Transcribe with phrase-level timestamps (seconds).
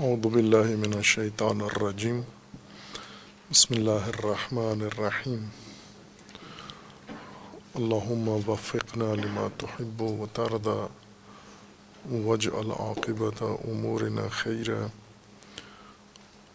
[0.00, 2.20] اعوذ باللہ من الشیطان الرجیم
[3.50, 5.44] بسم اللہ الرحمن الرحیم
[7.74, 10.78] اللہم وفقنا لما تحب و ترضى
[12.24, 14.80] واجعل عاقبت امورنا خیرا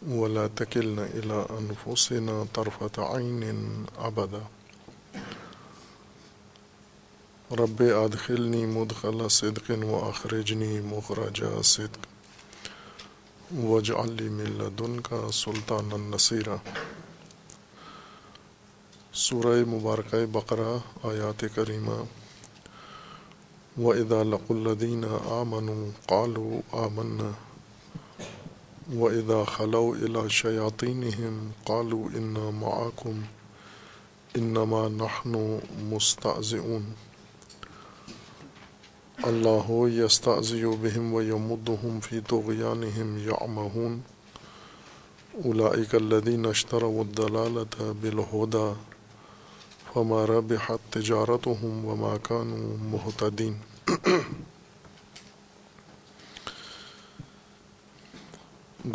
[0.08, 4.46] ولا تکلنا الى انفسنا طرفت عین ابدا
[7.52, 12.17] رب ادخلنی مدخل صدق و اخرجنی مخرج صدق.
[13.56, 16.56] وجعل لی من لدنک سلطان النصیرہ
[19.14, 21.94] سورہ مبارکہ بقرہ، آیات کریمہ.
[23.78, 27.32] وَإِذَا لَقُوا الَّذِينَ آمَنُوا قَالُوا آمَنَّا.
[28.96, 33.22] وَإِذَا خَلَوْا إِلَى شَيَاطِينِهِمْ قَالُوا إِنَّا مَعَكُمْ،
[34.38, 35.60] إِنَّمَا نَحْنُ
[35.94, 37.07] مُسْتَعْزِئُونَ.
[39.26, 43.96] اللہ یستعزی بهم ویمدهم فی طغیانهم یعمہون
[45.44, 48.68] اولئک الذین اشتروا الدلالة بالہدى
[49.88, 53.58] فما ربحت تجارتهم وما كانوا مہتدین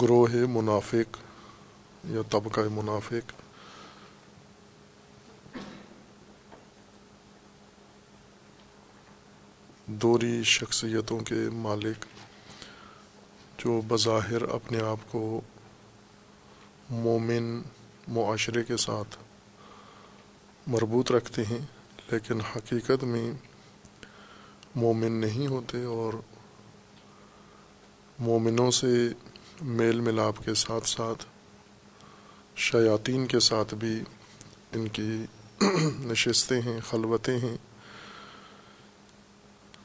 [0.03, 1.19] گروہ منافق
[2.11, 3.41] یا طبقہ منافق
[9.93, 12.05] دوری شخصیتوں کے مالک
[13.59, 15.41] جو بظاہر اپنے آپ کو
[16.91, 17.63] مومن
[18.09, 19.17] معاشرے کے ساتھ
[20.67, 21.59] مربوط رکھتے ہیں،
[22.11, 23.33] لیکن حقیقت میں
[24.75, 26.13] مومن نہیں ہوتے اور
[28.19, 29.09] مومنوں سے
[29.63, 31.25] میل ملاپ کے ساتھ ساتھ
[32.57, 34.01] شیاطین کے ساتھ بھی
[34.73, 35.27] ان کی
[36.05, 37.57] نشستیں ہیں، خلوتیں ہیں۔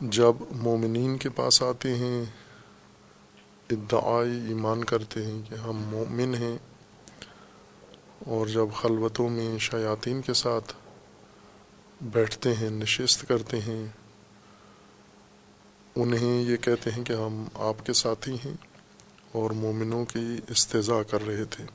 [0.01, 2.23] جب مومنین کے پاس آتے ہیں،
[3.69, 6.57] ادعائی ایمان کرتے ہیں کہ ہم مومن ہیں،
[8.25, 10.73] اور جب خلوتوں میں شیاطین کے ساتھ
[12.01, 13.85] بیٹھتے ہیں، نشست کرتے ہیں،
[15.95, 18.55] انہیں یہ کہتے ہیں کہ ہم آپ کے ساتھی ہیں
[19.31, 21.65] اور مومنوں کی استضاء کر رہے تھے۔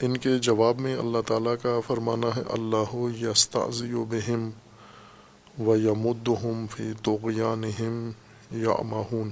[0.00, 4.50] ان کے جواب میں اللہ تعالیٰ کا فرمانا ہے، اللہ یستعزی بہم
[5.60, 8.10] و یمدہم فی طغیانہم
[8.50, 9.30] یعمہون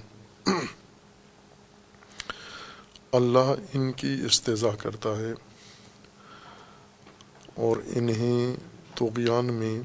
[3.12, 5.32] اللہ ان کی استضاء کرتا ہے
[7.54, 8.56] اور انہیں
[8.94, 9.78] طغیان میں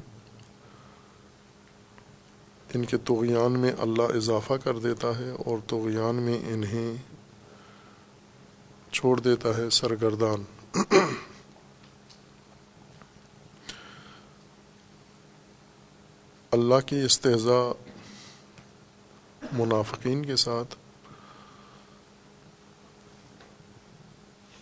[2.74, 6.94] ان کے طغیان میں اللہ اضافہ کر دیتا ہے اور طغیان میں انہیں
[8.92, 10.44] چھوڑ دیتا ہے سرگردان
[16.54, 17.68] اللہ کی استضاء
[19.52, 20.74] منافقین کے ساتھ،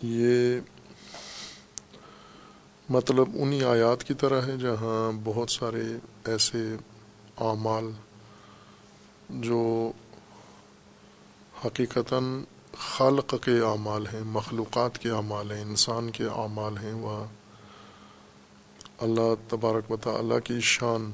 [0.03, 0.61] یہ
[2.89, 5.83] مطلب انہی آیات کی طرح ہے جہاں بہت سارے
[6.25, 6.63] ایسے
[7.41, 7.91] اعمال
[9.43, 9.61] جو
[11.65, 12.43] حقیقتاً
[12.79, 17.25] خالق کے اعمال ہیں، مخلوقات کے اعمال ہیں، انسان کے اعمال ہیں، وہ
[18.99, 21.11] اللہ تبارک و تعالیٰ کی شان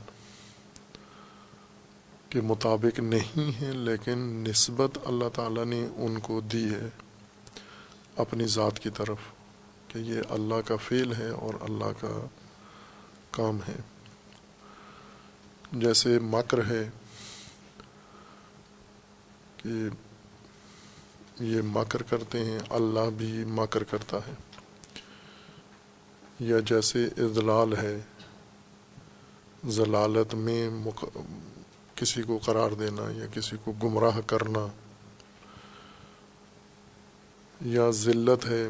[2.30, 4.18] کے مطابق نہیں ہیں، لیکن
[4.48, 6.88] نسبت اللہ تعالیٰ نے ان کو دی ہے
[8.16, 9.16] اپنی ذات کی طرف
[9.88, 12.26] کہ یہ اللہ کا فعل ہے اور اللہ کا
[13.30, 13.76] کام ہے۔
[15.72, 16.90] جیسے مکر ہے
[19.56, 19.88] کہ
[21.40, 24.34] یہ مکر کرتے ہیں، اللہ بھی مکر کرتا ہے۔
[26.40, 28.00] یا جیسے اضلال ہے،
[29.66, 31.04] ضلالت میں مق...
[31.98, 34.66] کسی کو قرار دینا یا کسی کو گمراہ کرنا
[37.64, 38.68] یا ذلت ہے،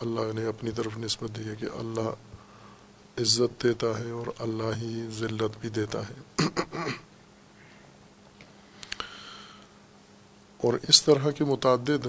[0.00, 2.08] اللہ نے اپنی طرف نسبت دی ہے کہ اللہ
[3.20, 6.44] عزت دیتا ہے اور اللہ ہی ذلت بھی دیتا ہے۔
[10.56, 12.06] اور اس طرح کے متعدد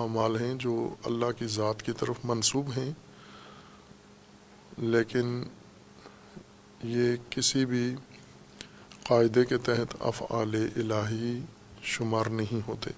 [0.00, 2.90] اعمال ہیں جو اللہ کی ذات کی طرف منسوب ہیں،
[4.78, 5.44] لیکن
[6.84, 7.94] یہ کسی بھی
[9.08, 11.40] قاعدے کے تحت افعال الہی
[11.82, 12.90] شمار نہیں ہوتے۔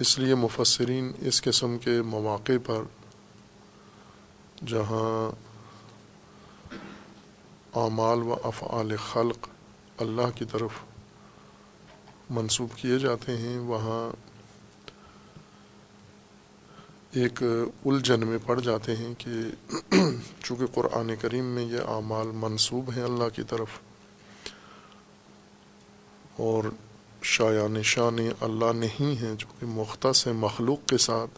[0.00, 2.82] اس لیے مفسرین اس قسم کے مواقع پر
[4.66, 5.30] جہاں
[7.76, 9.48] اعمال و افعال خلق
[9.98, 10.70] اللہ کی طرف
[12.30, 14.16] منسوب کیے جاتے ہیں، وہاں
[17.10, 17.42] ایک
[17.86, 19.30] الجھن میں پڑ جاتے ہیں کہ
[20.42, 23.68] چونکہ قرآن کریم میں یہ اعمال منسوب ہیں اللہ کی طرف
[26.38, 26.64] اور
[27.22, 31.30] شاع نشان اللہ نہیں ہیں جو کہ مختص مخلوق کے ساتھ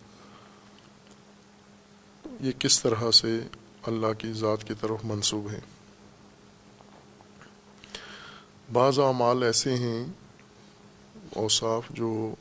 [2.41, 3.41] یہ کس طرح سے
[3.83, 5.61] اللہ کی ذات کی طرف منسوب ہیں۔
[8.73, 10.07] بعض اعمال ایسے ہیں
[11.37, 12.35] اوصاف جو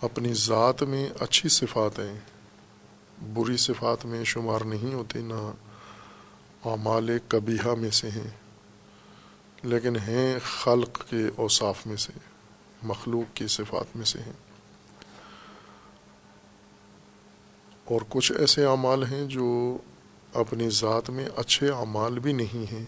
[0.00, 2.20] اپنی ذات میں اچھی صفات ہیں،
[3.34, 5.52] بری صفات میں شمار نہیں ہوتی نہ
[6.64, 8.45] اعمال کبیہ میں سے ہیں۔
[9.66, 12.12] لیکن ہیں خلق کے اوصاف میں سے،
[12.82, 14.32] مخلوق کی صفات میں سے ہیں۔
[17.84, 19.78] اور کچھ ایسے اعمال ہیں جو
[20.32, 22.84] اپنی ذات میں اچھے اعمال بھی نہیں ہیں۔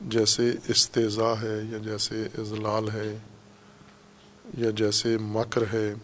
[0.00, 3.18] جیسے استضاء ہے یا جیسے اضلال ہے
[4.58, 5.94] یا جیسے مکر ہے۔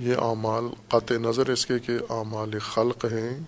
[0.00, 3.38] یہ اعمال قطع نظر اس کے کہ اعمال خلق ہیں،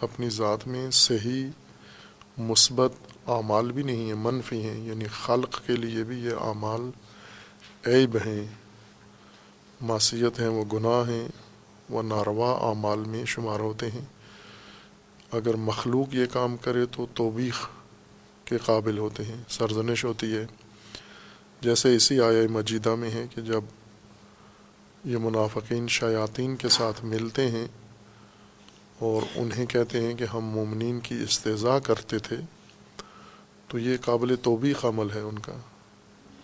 [0.00, 1.46] اپنی ذات میں صحیح،
[2.38, 2.92] مثبت
[3.26, 6.90] اعمال بھی نہیں ہیں، منفی ہیں یعنی خلق کے لیے بھی یہ اعمال
[7.86, 8.46] عیب ہیں۔
[9.80, 11.28] معصیت ہیں، وہ گناہ ہیں،
[11.90, 14.04] وہ ناروا اعمال میں شمار ہوتے ہیں۔
[15.32, 17.68] اگر مخلوق یہ کام کرے تو توبیخ
[18.44, 20.46] کے قابل ہوتے ہیں، سرزنش ہوتی ہے۔
[21.60, 23.64] جیسے اسی آیا مجیدہ میں ہے کہ جب
[25.04, 27.66] یہ منافقین شیاطین کے ساتھ ملتے ہیں
[28.98, 32.36] اور انہیں کہتے ہیں کہ ہم مومنین کی استضاء کرتے تھے
[33.72, 35.52] تو یہ قابل توبیخ عمل ہے ان کا۔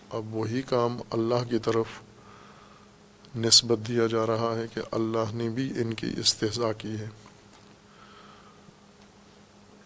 [0.09, 1.85] اب وہی کام اللہ کی طرف
[3.37, 7.09] نسبت دیا جا رہا ہے کہ اللہ نے بھی ان کی استضاء کی ہے۔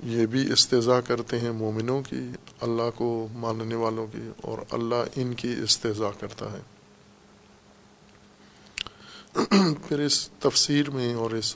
[0.04, 2.30] یہ بھی استضاء کرتے ہیں مومنوں کی،
[2.62, 6.62] اللہ کو ماننے والوں کی، اور اللہ ان کی استضاء کرتا ہے۔
[9.88, 11.56] پھر اس تفسیر میں اور اس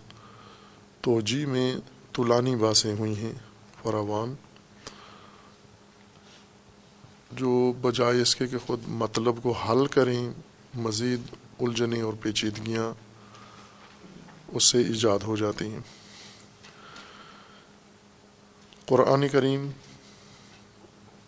[1.01, 1.75] توجی میں
[2.13, 3.34] طولانی باسیں ہوئی ہیں۔
[3.84, 4.36] فراوان
[7.31, 10.29] جو بجائے اس کے کہ خود مطلب کو حل کریں،
[10.75, 11.21] مزید
[11.59, 12.94] الجھنیں اور پیچیدگیاں،
[14.47, 15.79] اس سے ایجاد ہو جاتی ہیں۔
[18.85, 19.69] قرآن کریم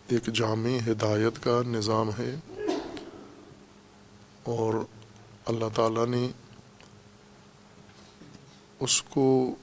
[0.07, 2.36] ایک جامع ہدایت کا نظام ہے
[4.44, 4.74] اور
[5.46, 6.28] اللہ تعالیٰ نے
[8.80, 9.56] اس کو،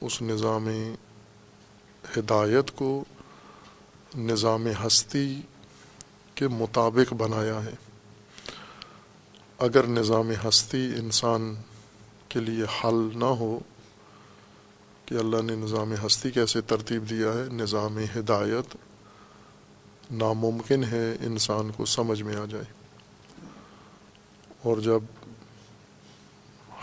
[0.00, 0.68] اس نظام
[2.16, 3.04] ہدایت کو
[4.16, 5.40] نظام ہستی
[6.34, 7.74] کے مطابق بنایا ہے۔
[9.58, 11.54] اگر نظام ہستی انسان
[12.28, 13.58] کے لیے حل نہ ہو
[15.06, 18.76] کہ اللہ نے نظام ہستی کیسے ترتیب دیا ہے، نظام ہدایت
[20.12, 22.64] ناممکن ہے انسان کو سمجھ میں آ جائے۔
[24.62, 25.00] اور جب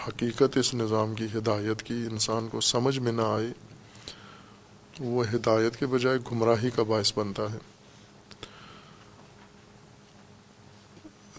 [0.08, 3.69] حقیقت اس نظام کی ہدایت کی انسان کو سمجھ میں نہ آئے
[5.00, 7.58] وہ ہدایت کے بجائے گمراہی کا باعث بنتا ہے۔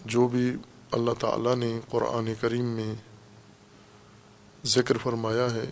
[0.05, 0.55] جو بھی
[0.91, 2.93] اللہ تعالیٰ نے قرآن کریم میں
[4.65, 5.69] ذکر فرمایا ہے،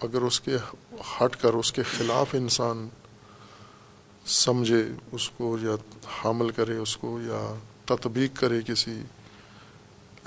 [0.00, 0.56] اگر اس کے
[1.00, 2.88] ہٹ کر اس کے خلاف انسان
[4.26, 5.74] سمجھے، اس کو یا
[6.06, 7.54] حامل کرے، اس کو یا
[7.84, 9.02] تطبیق کرے کسی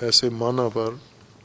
[0.00, 0.90] ایسے معنی پر،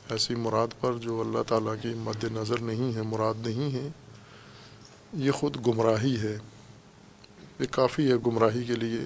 [0.09, 3.87] ایسی مراد پر جو اللہ تعالیٰ کی مد نظر نہیں ہے، مراد نہیں ہے
[5.13, 6.37] یہ خود گمراہی ہے،
[7.59, 8.99] یہ کافی ہے گمراہی کے لیے۔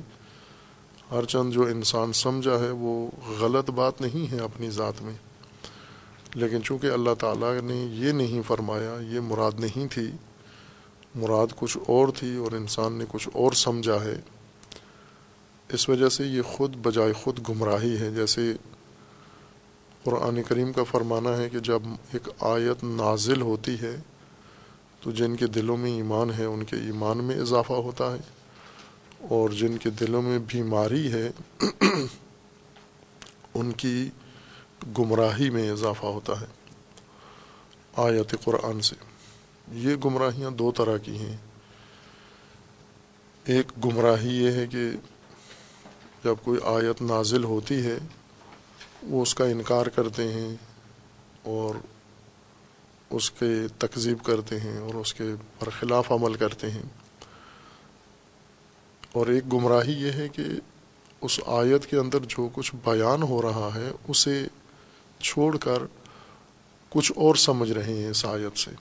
[1.11, 3.07] ہر چند جو انسان سمجھا ہے، وہ
[3.39, 5.13] غلط بات نہیں ہے اپنی ذات میں۔
[6.35, 10.11] لیکن چونکہ اللہ تعالیٰ نے یہ نہیں فرمایا، یہ مراد نہیں تھی۔
[11.15, 14.21] مراد کچھ اور تھی اور انسان نے کچھ اور سمجھا ہے۔
[15.69, 18.53] اس وجہ سے یہ خود بجائے خود گمراہی ہے۔ جیسے
[20.03, 21.81] قرآن کریم کا فرمانا ہے کہ جب
[22.13, 23.95] ایک آیت نازل ہوتی ہے
[25.01, 28.19] تو جن کے دلوں میں ایمان ہے، ان کے ایمان میں اضافہ ہوتا ہے۔
[29.29, 31.31] اور جن کے دلوں میں بیماری ہے،
[33.53, 34.09] ان کی
[34.99, 36.45] گمراہی میں اضافہ ہوتا ہے۔
[37.95, 38.95] آیت قرآن سے۔
[39.71, 41.37] یہ گمراہیاں دو طرح کی ہیں۔
[43.45, 44.91] ایک گمراہی یہ ہے کہ
[46.23, 47.97] جب کوئی آیت نازل ہوتی ہے،
[49.03, 50.55] وہ اس کا انکار کرتے ہیں
[51.43, 51.75] اور
[53.11, 55.23] اس کے تکذیب کرتے ہیں اور اس کے
[55.59, 56.81] برخلاف عمل کرتے ہیں۔
[59.11, 60.43] اور ایک گمراہی یہ ہے کہ
[61.21, 64.47] اس آیت کے اندر جو کچھ بیان ہو رہا ہے، اسے
[65.19, 65.83] چھوڑ کر
[66.89, 68.71] کچھ اور سمجھ رہے ہیں اس آیت سے۔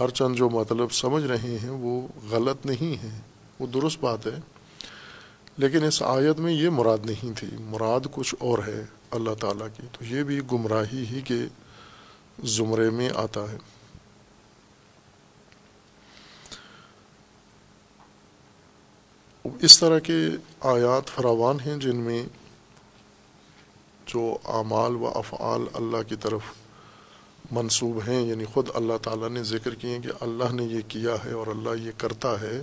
[0.00, 3.20] ہر چند جو مطلب سمجھ رہے ہیں، وہ غلط نہیں ہے
[3.58, 4.40] وہ درست بات ہے۔
[5.56, 9.82] لیکن اس آیت میں یہ مراد نہیں تھی۔ مراد کچھ اور ہے اللہ تعالیٰ کی۔
[9.92, 11.38] تو یہ بھی گمراہی ہی کے
[12.42, 13.56] زمرے میں آتا ہے۔
[19.60, 20.28] اس طرح کے
[20.60, 22.26] آیات فراوان ہیں جن میں
[24.06, 26.40] جو اعمال و افعال اللہ کی طرف
[27.52, 31.32] منصوب ہیں یعنی خود اللہ تعالیٰ نے ذکر کیے کہ اللہ نے یہ کیا ہے
[31.32, 32.62] اور اللہ یہ کرتا ہے،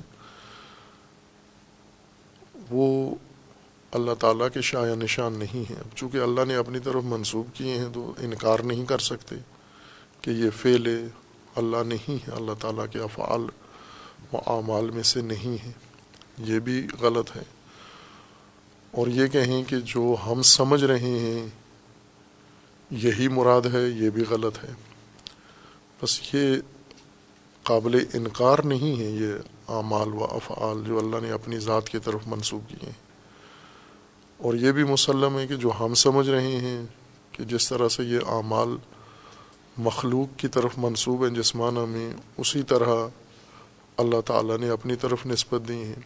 [2.69, 3.15] وہ
[3.91, 7.89] اللہ تعالیٰ کے شاع نشان نہیں ہیں۔ چونکہ اللہ نے اپنی طرف منسوب کیے ہیں
[7.93, 9.35] تو انکار نہیں کر سکتے۔
[10.21, 11.07] کہ یہ فعل
[11.55, 13.41] اللہ نہیں ہے، اللہ تعالیٰ کے افعال
[14.33, 15.71] و اعمال میں سے نہیں ہے
[16.37, 17.41] یہ بھی غلط ہے۔
[18.91, 21.47] اور یہ کہیں کہ جو ہم سمجھ رہے ہیں،
[22.91, 24.71] یہی مراد ہے، یہ بھی غلط ہے۔
[26.03, 26.55] بس یہ
[27.63, 29.33] قابل انکار نہیں ہے، یہ
[29.67, 33.11] اعمال و افعال جو اللہ نے اپنی ذات کی طرف منسوخ کیے ہیں۔
[34.37, 36.85] اور یہ بھی مسلم ہے کہ جو ہم سمجھ رہے ہیں
[37.31, 38.77] کہ جس طرح سے یہ اعمال
[39.77, 43.07] مخلوق کی طرف منسوب ہیں، جسمانہ میں اسی طرح
[43.97, 46.01] اللہ تعالیٰ نے اپنی طرف نسبت دی ہیں۔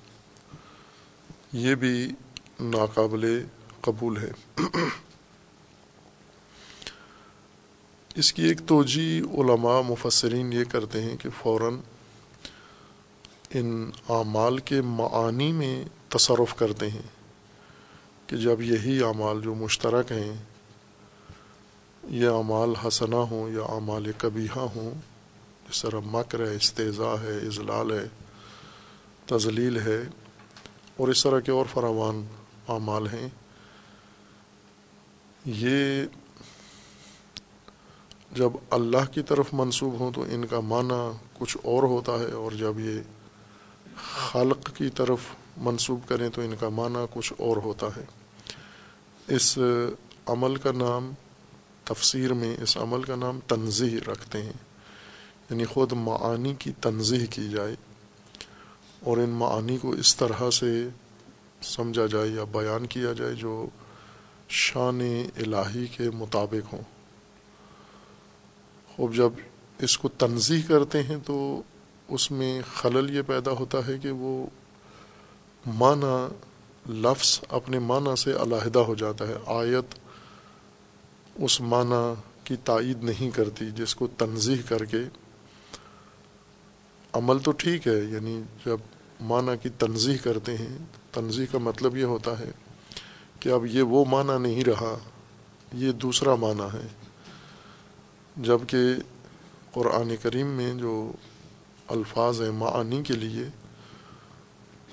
[1.53, 2.11] یہ بھی
[2.59, 3.45] ناقابل
[3.81, 4.31] قبول ہے۔
[8.15, 11.77] اس کی ایک توجہ علماء مفسرین یہ کرتے ہیں کہ فوراً
[13.49, 17.01] ان اعمال کے معانی میں تصرف کرتے ہیں
[18.27, 20.35] کہ جب یہی اعمال جو مشترک ہیں
[22.09, 24.91] یہ اعمال حسنہ ہوں یا اعمال کبیہ ہوں،
[25.69, 28.05] جس طرح مکر ہے، استضاء ہے، اضلال ہے
[29.27, 30.01] تزلیل ہے،
[30.97, 32.25] اور اس طرح کے اور فراوان
[32.69, 33.27] اعمال ہیں۔
[35.45, 36.05] یہ
[38.31, 41.01] جب اللہ کی طرف منسوب ہوں تو ان کا معنی
[41.33, 43.01] کچھ اور ہوتا ہے، اور جب یہ
[43.97, 48.05] خالق کی طرف منسوب کریں تو ان کا معنی کچھ اور ہوتا ہے۔
[49.27, 49.57] اس
[50.27, 51.11] عمل کا نام
[51.85, 54.53] تفسیر میں اس عمل کا نام تنظیح رکھتے ہیں۔
[55.49, 57.75] یعنی خود معانی کی تنظیح کی جائے
[58.99, 60.87] اور ان معانی کو اس طرح سے
[61.61, 63.67] سمجھا جائے یا بیان کیا جائے جو
[64.49, 65.01] شان
[65.35, 66.81] الہی کے مطابق ہوں۔
[68.95, 69.29] خوب، جب
[69.79, 71.61] اس کو تنظیح کرتے ہیں تو
[72.07, 74.47] اس میں خلل یہ پیدا ہوتا ہے کہ وہ
[75.65, 76.33] معنی،
[76.89, 79.95] لفظ اپنے معنی سے علیحدہ ہو جاتا ہے۔ آیت
[81.35, 82.13] اس معنی
[82.43, 85.03] کی تائید نہیں کرتی جس کو تنظیح کر کے،
[87.13, 88.77] عمل تو ٹھیک ہے یعنی جب
[89.21, 90.77] معنی کی تنظیح کرتے ہیں
[91.11, 92.51] تنظیح کا مطلب یہ ہوتا ہے
[93.39, 94.97] کہ اب یہ وہ معنی نہیں رہا،
[95.73, 96.87] یہ دوسرا معنی ہے۔
[98.35, 98.77] جبکہ
[99.71, 101.11] قرآن کریم میں جو
[101.87, 103.49] الفاظ ہیں معانی کے لیے،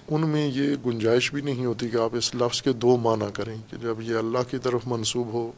[0.08, 3.56] ان میں یہ گنجائش بھی نہیں ہوتی کہ آپ اس لفظ کے دو معنی کریں
[3.70, 5.52] کہ جب یہ اللہ کی طرف منسوب ہو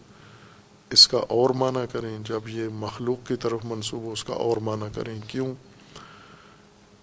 [0.90, 4.56] اس کا اور معنی کریں جب یہ مخلوق کی طرف منسوب ہو، اس کا اور
[4.56, 5.54] معنی کریں، کیوں؟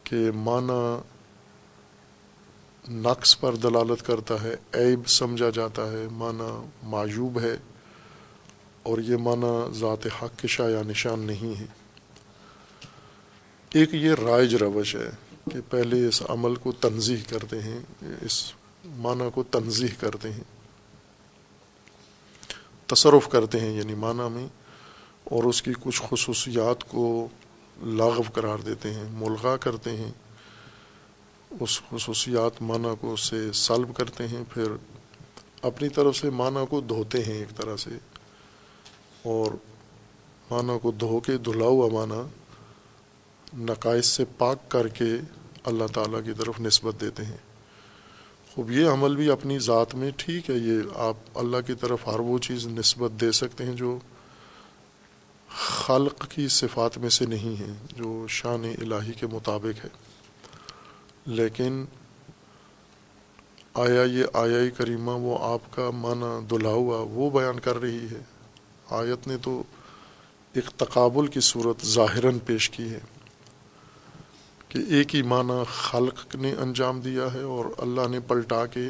[0.04, 1.02] کہ معنی
[2.90, 7.58] نقص پر دلالت کرتا ہے، عیب سمجھا جاتا ہے، معنی معیوب ہے،
[8.84, 11.66] اور یہ معنی ذات حق کے شاع نشان نہیں ہے۔
[13.74, 15.10] ایک یہ رائج روش ہے
[15.52, 17.80] کہ پہلے اس عمل کو تنظیح کرتے ہیں،
[18.22, 18.54] اس
[18.86, 20.61] معنی کو تنظیح کرتے ہیں۔
[22.94, 24.48] تصرف کرتے ہیں یعنی معنی میں،
[25.24, 27.28] اور اس کی کچھ خصوصیات کو
[27.98, 30.12] لاغو قرار دیتے ہیں، ملغا کرتے ہیں۔
[31.60, 34.76] اس خصوصیات معنی کو سے سلب کرتے ہیں، پھر
[35.62, 37.98] اپنی طرف سے معنی کو دھوتے ہیں ایک طرح سے۔
[39.24, 39.56] اور
[40.52, 42.22] معنی کو دھو کے دھلا ہوا معنی
[43.64, 45.10] نقائص سے پاک کر کے
[45.64, 47.38] اللہ تعالیٰ کی طرف نسبت دیتے ہیں۔
[48.56, 52.20] خوب یہ عمل بھی اپنی ذات میں ٹھیک ہے، یہ آپ اللہ کی طرف ہر
[52.20, 54.00] وہ چیز نسبت دے سکتے ہیں جو
[55.58, 59.90] خلق کی صفات میں سے نہیں ہے جو شان الہی کے مطابق ہے۔
[61.26, 61.86] لیکن
[63.74, 68.24] آیا یہ آیا کریمہ، وہ آپ کا معنی دلہا ہوا، وہ بیان کر رہی ہے۔
[68.90, 69.64] آیت نے تو
[70.54, 73.00] ایک تقابل کی صورت ظاہراً پیش کی ہے۔
[74.72, 78.90] کہ ایک ہی معنی خلق نے انجام دیا ہے اور اللہ نے پلٹا کے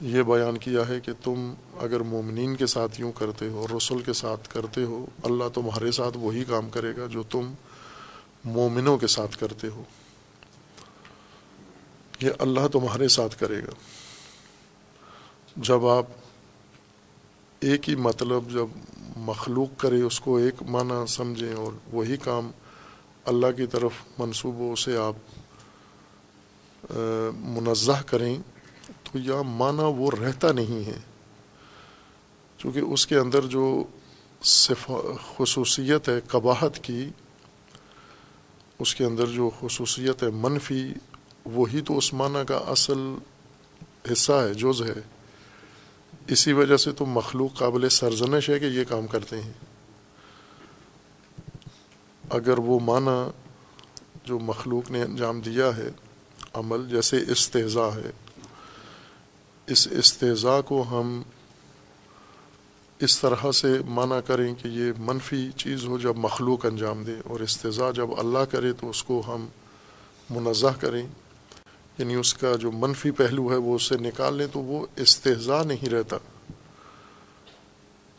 [0.00, 4.12] یہ بیان کیا ہے کہ تم اگر مومنین کے ساتھ یوں کرتے ہو، رسول کے
[4.12, 7.54] ساتھ کرتے ہو، اللہ تمہارے ساتھ وہی کام کرے گا جو تم
[8.44, 9.82] مومنوں کے ساتھ کرتے ہو۔
[12.20, 13.72] یہ اللہ تمہارے ساتھ کرے گا۔
[15.56, 16.06] جب آپ
[17.60, 18.66] ایک ہی مطلب جب
[19.16, 22.50] مخلوق کرے، اس کو ایک معنی سمجھیں اور وہی کام
[23.24, 25.14] اللہ کی طرف منصوب ہو، اسے آپ
[27.34, 28.36] منزہ کریں
[29.02, 30.98] تو یہ معنی وہ رہتا نہیں ہے۔
[32.58, 33.84] چونکہ اس کے اندر جو
[35.36, 37.08] خصوصیت ہے، قباحت کی،
[38.78, 40.88] اس کے اندر جو خصوصیت ہے، منفی،
[41.44, 42.98] وہی تو اس معنی کا اصل
[44.12, 45.00] حصہ ہے، جز ہے۔
[46.26, 49.52] اسی وجہ سے تو مخلوق قابل سرزنش ہے کہ یہ کام کرتے ہیں۔
[52.30, 53.30] اگر وہ معنی
[54.24, 55.88] جو مخلوق نے انجام دیا ہے،
[56.52, 58.10] عمل جیسے استضاء ہے،
[59.66, 61.22] اس استضاء کو ہم
[62.98, 67.40] اس طرح سے معنی کریں کہ یہ منفی چیز ہو جب مخلوق انجام دے اور
[67.40, 69.46] استضاء جب اللہ کرے تو اس کو ہم
[70.30, 71.06] منزہ کریں۔
[71.98, 75.62] یعنی اس کا جو منفی پہلو ہے وہ اس سے نکال لیں تو وہ استضاء
[75.62, 76.16] نہیں رہتا۔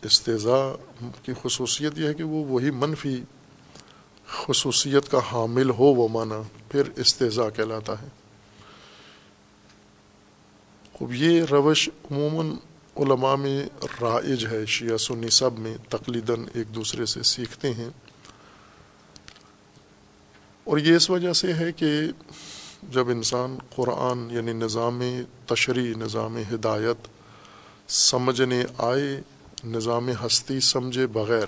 [0.03, 0.67] استضاء
[1.23, 3.23] کی خصوصیت یہ ہے کہ وہ وہی منفی
[4.29, 6.41] خصوصیت کا حامل ہو وہ معنی
[6.71, 8.07] پھر استضاء کہلاتا ہے۔
[10.93, 12.55] خوب، یہ روش عموماً
[12.97, 13.69] علماء میں
[14.01, 17.89] رائج ہے، شیعہ سنی سب میں تقلیداً ایک دوسرے سے سیکھتے ہیں۔
[20.63, 21.87] اور یہ اس وجہ سے ہے کہ
[22.83, 25.01] جب انسان قرآن یعنی نظام
[25.45, 27.07] تشریح نظام ہدایت
[27.91, 29.21] سمجھنے آئے،
[29.63, 31.45] نظام ہستی سمجھے بغیر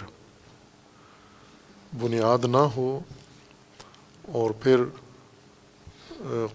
[1.94, 3.00] بنیاد نہ ہو
[4.32, 4.84] اور پھر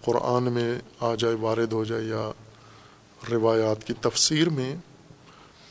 [0.03, 2.31] قرآن میں آ جائے، وارد ہو جائے یا
[3.31, 4.77] روایات کی تفسیر میں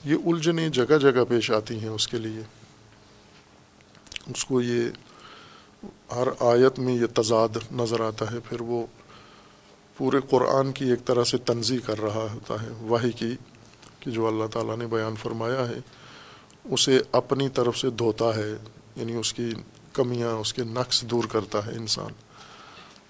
[0.06, 2.42] یہ الجھنیں جگہ جگہ پیش آتی ہیں اس کے لیے۔
[4.28, 4.90] اس کو یہ
[6.16, 8.86] ہر آیت میں یہ تضاد نظر آتا ہے، پھر وہ
[9.98, 13.36] پورے قرآن کی ایک طرح سے تنظیم کر رہا ہوتا ہے۔ وہی کی،
[14.00, 15.80] کہ جو اللہ تعالیٰ نے بیان فرمایا ہے،
[16.64, 18.54] اسے اپنی طرف سے دھوتا ہے۔
[18.96, 19.54] یعنی اس کی
[19.94, 22.12] کمیاں، اس کے نقص دور کرتا ہے انسان۔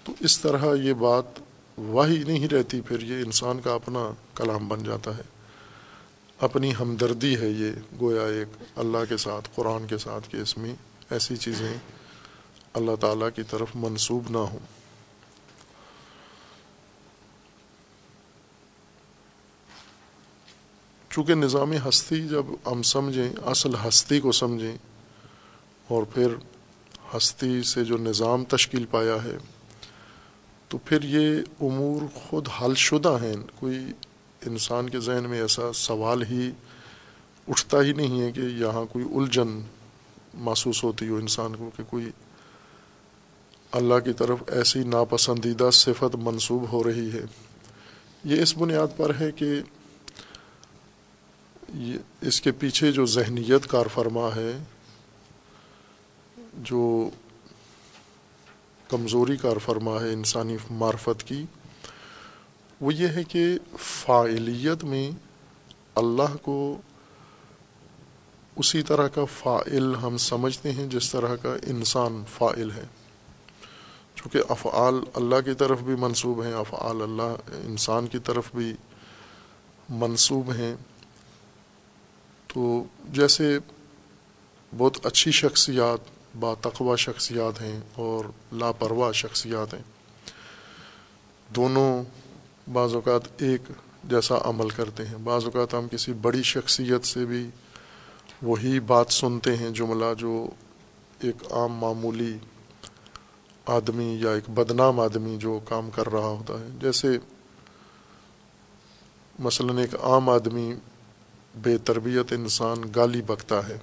[0.04, 1.24] تو اس طرح یہ بات
[1.76, 5.22] وہی نہیں رہتی، پھر یہ انسان کا اپنا کلام بن جاتا ہے۔
[6.40, 7.70] اپنی ہمدردی ہے یہ،
[8.00, 10.74] گویا ایک اللہ کے ساتھ، قرآن کے ساتھ کہ اس میں
[11.10, 11.74] ایسی چیزیں
[12.74, 14.58] اللہ تعالیٰ کی طرف منسوب نہ ہوں۔
[21.10, 24.76] چونکہ نظام ہستی جب ہم سمجھیں، اصل ہستی کو سمجھیں
[25.92, 26.34] اور پھر
[27.16, 29.36] ہستی سے جو نظام تشکیل پایا ہے،
[30.68, 33.78] تو پھر یہ امور خود حل شدہ ہیں۔ کوئی
[34.46, 36.50] انسان کے ذہن میں ایسا سوال ہی
[37.48, 39.60] اٹھتا ہی نہیں ہے کہ یہاں کوئی الجھن
[40.34, 42.10] محسوس ہوتی ہو انسان کو کہ کوئی
[43.72, 47.22] اللہ کی طرف ایسی ناپسندیدہ صفت منسوب ہو رہی ہے۔
[48.24, 49.60] یہ اس بنیاد پر ہے کہ
[52.20, 54.52] اس کے پیچھے جو ذہنیت کار فرما ہے
[56.52, 57.10] جو
[58.88, 61.44] کمزوری کار فرما ہے انسانی معرفت کی،
[62.80, 65.10] وہ یہ ہے کہ فائلیت میں
[65.94, 66.80] اللہ کو
[68.56, 72.84] اسی طرح کا فائل ہم سمجھتے ہیں جس طرح کا انسان فائل ہے۔
[74.14, 78.74] چونکہ افعال اللہ کی طرف بھی منصوب ہیں، افعال اللہ انسان کی طرف بھی
[79.88, 80.74] منصوب ہیں۔
[82.46, 83.58] تو جیسے
[84.78, 89.82] بہت اچھی شخصیات باتقوا شخصیات ہیں اور لاپرواہ شخصیات ہیں۔
[91.54, 92.02] دونوں
[92.72, 93.62] بعض اوقات ایک
[94.04, 97.50] جیسا عمل کرتے ہیں۔ بعض اوقات ہم کسی بڑی شخصیت سے بھی
[98.42, 100.46] وہی بات سنتے ہیں، جملہ جو
[101.20, 102.38] ایک عام معمولی
[103.66, 107.18] آدمی یا ایک بدنام آدمی جو کام کر رہا ہوتا ہے۔ جیسے
[109.38, 110.74] مثلاً ایک عام آدمی
[111.54, 113.78] بے تربیت انسان گالی بکتا ہے۔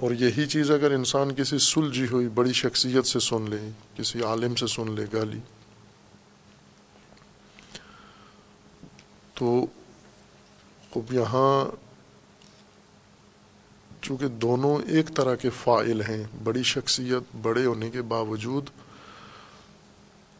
[0.00, 4.54] اور یہی چیز اگر انسان کسی سلجھی ہوئی بڑی شخصیت سے سن لے، کسی عالم
[4.54, 5.38] سے سن لے گالی،
[9.34, 9.66] تو
[10.96, 11.76] اب یہاں
[14.02, 18.70] چونکہ دونوں ایک طرح کے فائل ہیں، بڑی شخصیت، بڑے ہونے کے باوجود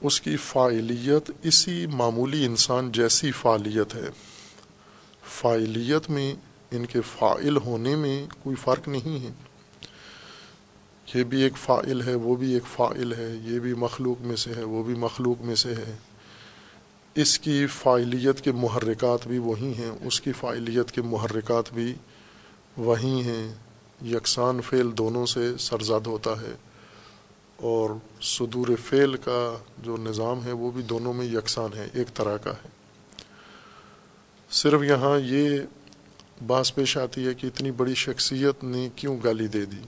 [0.01, 4.09] اس کی فائلیت اسی معمولی انسان جیسی فعالیت ہے۔
[5.25, 6.35] فائلیت میں
[6.71, 9.48] ان کے فائل ہونے میں کوئی فرق نہیں ہے۔
[11.14, 14.51] یہ بھی ایک فائل ہے، وہ بھی ایک فائل ہے، یہ بھی مخلوق میں سے
[14.57, 15.97] ہے، وہ بھی مخلوق میں سے ہے۔
[17.14, 21.94] اس کی فائلیت کے محرکات بھی وہی ہیں، اس کی فائلیت کے محرکات بھی
[22.77, 23.55] وہی ہیں۔
[24.05, 26.55] یکساں فعل دونوں سے سرزاد ہوتا ہے
[27.57, 27.90] اور
[28.23, 32.51] صدور فعل کا جو نظام ہے، وہ بھی دونوں میں یکساں ہے، ایک طرح کا
[32.51, 32.68] ہے۔
[34.51, 35.61] صرف یہاں یہ
[36.47, 39.83] باس پیش آتی ہے کہ اتنی بڑی شخصیت نے کیوں گالی دے دی؟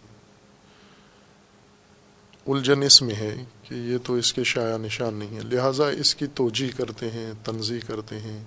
[2.46, 6.14] الجھن اس میں ہے کہ یہ تو اس کے شاع نشان نہیں ہے لہٰذا اس
[6.14, 8.44] کی توجہ کرتے ہیں تنظیم کرتے ہیں۔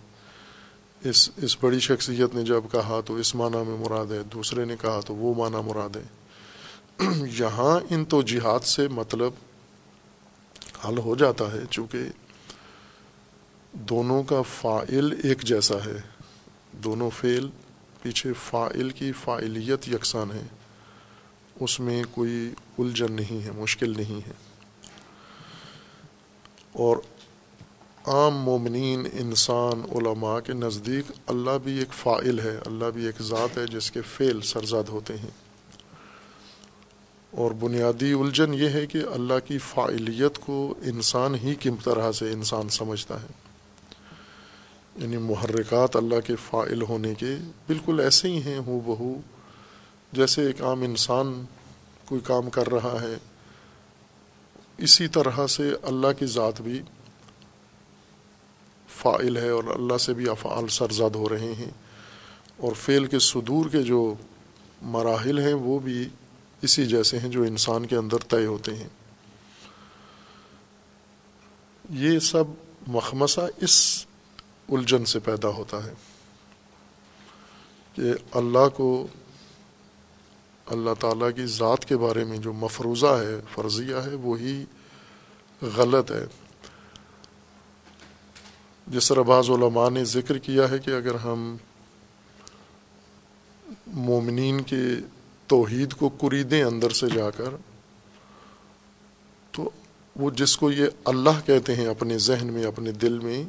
[1.06, 4.76] اس اس بڑی شخصیت نے جب کہا تو اس معنی میں مراد ہے، دوسرے نے
[4.82, 6.04] کہا تو وہ معنی مراد ہے۔
[7.40, 9.34] یہاں ان توجیحات سے مطلب
[10.88, 11.98] حل ہو جاتا ہے چونکہ
[13.74, 16.02] دونوں کا فائل ایک جیسا ہے۔
[16.72, 17.50] دونوں فعل
[18.02, 20.44] پیچھے فائل کی فائلیت یکساں ہے
[21.60, 24.34] اس میں کوئی الجھن نہیں ہے، مشکل نہیں ہے۔
[26.74, 26.98] اور
[28.06, 33.58] عام مومنین، انسان، علماء کے نزدیک اللہ بھی ایک فائل ہے، اللہ بھی ایک ذات
[33.58, 35.30] ہے جس کے فعل سرزاد ہوتے ہیں۔
[37.32, 42.32] اور بنیادی الجھن یہ ہے کہ اللہ کی فائلیت کو انسان ہی کم طرح سے
[42.32, 43.28] انسان سمجھتا ہے۔
[44.96, 47.36] یعنی محرکات اللہ کے فائل ہونے کے
[47.68, 49.22] بالکل ایسے ہی ہیں، ہو بہو
[50.14, 51.46] جیسے ایک عام انسان
[52.06, 53.18] کوئی کام کر رہا ہے،
[54.78, 56.82] اسی طرح سے اللہ کی ذات بھی
[58.88, 61.72] فائل ہے اور اللہ سے بھی افعال سرزد ہو رہے ہیں۔
[62.58, 64.14] اور فعل کے صدور کے جو
[64.82, 66.10] مراحل ہیں، وہ بھی
[66.62, 68.88] اسی جیسے ہیں جو انسان کے اندر طے ہوتے ہیں۔
[71.90, 72.44] یہ سب
[72.88, 74.06] مخمصہ اس
[74.70, 75.94] الجھن سے پیدا ہوتا ہے
[77.94, 79.08] کہ اللہ کو
[80.74, 84.66] اللہ تعالیٰ کی ذات کے بارے میں جو مفروضہ ہے، فرضیہ ہے، وہی
[85.62, 86.26] غلط ہے۔
[88.88, 91.56] جس طرح بعض علماء نے ذکر کیا ہے کہ اگر ہم
[93.88, 94.82] مومنین کے
[95.48, 97.56] توحید کو کریدیں اندر سے جا کر،
[99.52, 99.70] تو
[100.16, 103.44] وہ جس کو یہ اللہ کہتے ہیں اپنے ذہن میں، اپنے دل میں،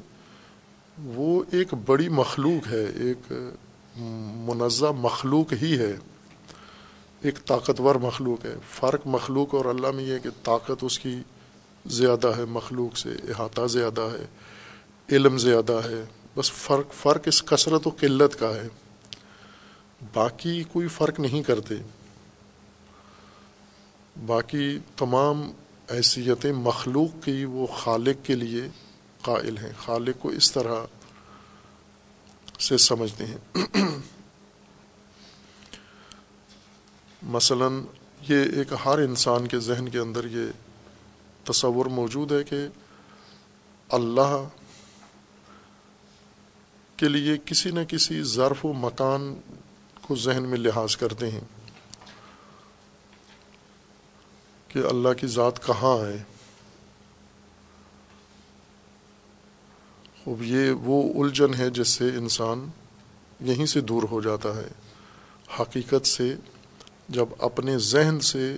[1.04, 3.32] وہ ایک بڑی مخلوق ہے، ایک
[4.46, 5.92] منزہ مخلوق ہی ہے۔
[7.24, 11.16] ایک طاقتور مخلوق ہے۔ فرق مخلوق اور اللہ میں یہ ہے کہ طاقت اس کی
[11.87, 14.26] زیادہ ہے، مخلوق سے احاطہ زیادہ ہے،
[15.16, 16.04] علم زیادہ ہے۔
[16.37, 18.68] بس فرق فرق اس کثرت و قلت کا ہے۔
[20.14, 21.74] باقی کوئی فرق نہیں کرتے۔
[24.26, 25.52] باقی تمام
[25.90, 28.68] حیثیتیں مخلوق کی وہ خالق کے لیے
[29.22, 30.74] قائل ہیں۔ خالق کو اس طرح
[32.60, 33.58] سے سمجھتے ہیں۔
[37.24, 37.68] مثلا
[38.28, 40.46] یہ ایک ہر انسان کے ذہن کے اندر یہ
[41.44, 42.56] تصور موجود ہے کہ
[43.88, 44.48] اللہ
[46.96, 49.34] کے لیے کسی نہ کسی ظرف و مکان
[50.00, 51.40] کو ذہن میں لحاظ کرتے ہیں
[54.68, 56.22] کہ اللہ کی ذات کہاں ہے۔
[60.26, 62.66] اب یہ وہ الجھن ہے جس سے انسان
[63.40, 64.68] یہیں سے دور ہو جاتا ہے،
[65.60, 66.37] حقیقت سے
[67.08, 68.56] جب اپنے ذہن سے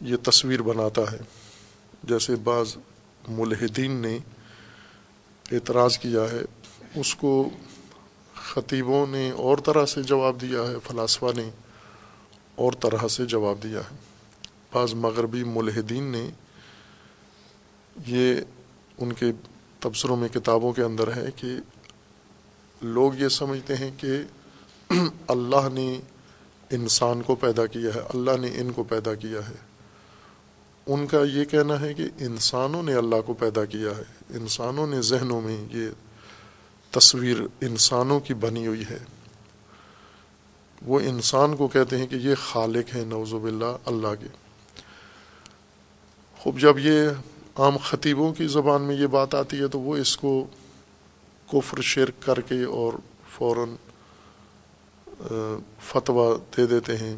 [0.00, 1.18] یہ تصویر بناتا ہے،
[2.02, 2.76] جیسے بعض
[3.28, 4.18] ملحدین نے
[5.52, 6.42] اعتراض کیا ہے،
[6.94, 7.50] اس کو
[8.34, 11.50] خطیبوں نے اور طرح سے جواب دیا ہے، فلاسفہ نے
[12.54, 13.96] اور طرح سے جواب دیا ہے۔
[14.72, 16.30] بعض مغربی ملحدین نے
[18.06, 18.34] یہ
[18.98, 19.32] ان کے
[19.80, 21.48] تبصروں میں کتابوں کے اندر ہے کہ
[22.80, 24.22] لوگ یہ سمجھتے ہیں کہ
[25.28, 26.00] اللہ نے
[26.70, 29.54] انسان کو پیدا کیا ہے، اللہ نے ان کو پیدا کیا ہے۔
[30.86, 35.02] ان کا یہ کہنا ہے کہ انسانوں نے اللہ کو پیدا کیا ہے۔ انسانوں نے
[35.02, 35.88] ذہنوں میں یہ
[36.90, 38.98] تصویر انسانوں کی بنی ہوئی ہے۔
[40.82, 44.26] وہ انسان کو کہتے ہیں کہ یہ خالق ہے نوز باللہ، اللہ کے۔
[46.38, 47.08] خوب، جب یہ
[47.56, 50.46] عام خطیبوں کی زبان میں یہ بات آتی ہے تو وہ اس کو
[51.52, 52.92] کفر، شرک کر کے اور
[53.30, 53.76] فوراً
[55.80, 57.16] فتویٰ دے دیتے ہیں۔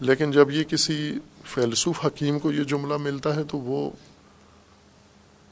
[0.00, 3.90] لیکن جب یہ کسی فیلسوف حکیم کو یہ جملہ ملتا ہے تو وہ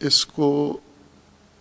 [0.01, 0.79] اس کو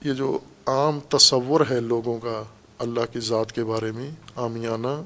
[0.02, 2.44] یہ جو عام تصور ہے لوگوں کا
[2.80, 5.02] اللہ کی ذات کے بارے میں، عامیانہ،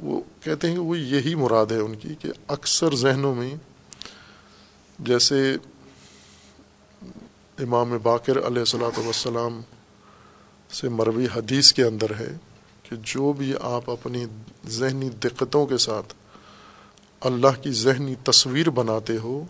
[0.00, 3.54] وہ کہتے ہیں کہ وہ یہی مراد ہے ان کی کہ اکثر ذہنوں میں
[4.98, 5.56] جیسے
[7.58, 9.60] امام باقر علیہ السلاۃ وسلام
[10.70, 12.36] سے مروی حدیث کے اندر ہے۔
[12.94, 14.24] کہ جو بھی آپ اپنی
[14.66, 16.14] ذہنی دقتوں کے ساتھ
[17.20, 19.44] اللہ کی ذہنی تصویر بناتے ہو،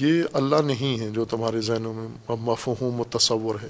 [0.00, 3.68] یہ اللہ نہیں ہے جو تمہارے ذہنوں میں مفہوم و تصور ہے۔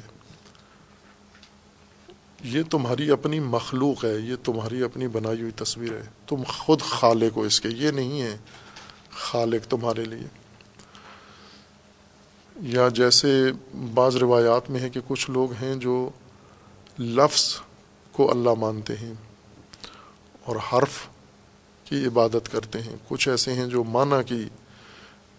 [2.44, 7.36] یہ تمہاری اپنی مخلوق ہے، یہ تمہاری اپنی بنائی ہوئی تصویر ہے۔ تم خود خالق
[7.36, 8.36] ہو اس کے، یہ نہیں ہے
[9.10, 10.26] خالق تمہارے لیے۔
[12.56, 13.52] یا جیسے
[13.94, 16.10] بعض روایات میں ہے کہ کچھ لوگ ہیں جو
[16.98, 17.60] لفظ
[18.18, 19.14] کو اللہ مانتے ہیں
[20.44, 21.06] اور حرف
[21.84, 24.48] کی عبادت کرتے ہیں۔ کچھ ایسے ہیں جو معنی کی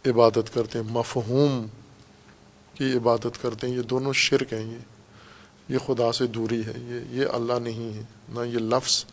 [0.09, 1.67] عبادت کرتے ہیں، مفہوم
[2.73, 4.77] کی عبادت کرتے ہیں۔ یہ دونوں شرک ہیں، یہ
[5.69, 9.05] یہ خدا سے دوری ہے۔ یہ یہ اللہ نہیں ہے، نہ یہ لفظ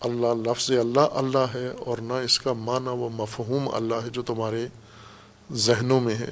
[0.00, 4.22] اللہ لفظ اللہ اللہ ہے اور نہ اس کا معنی و مفہوم اللہ ہے جو
[4.22, 4.66] تمہارے
[5.52, 6.30] ذہنوں میں ہے۔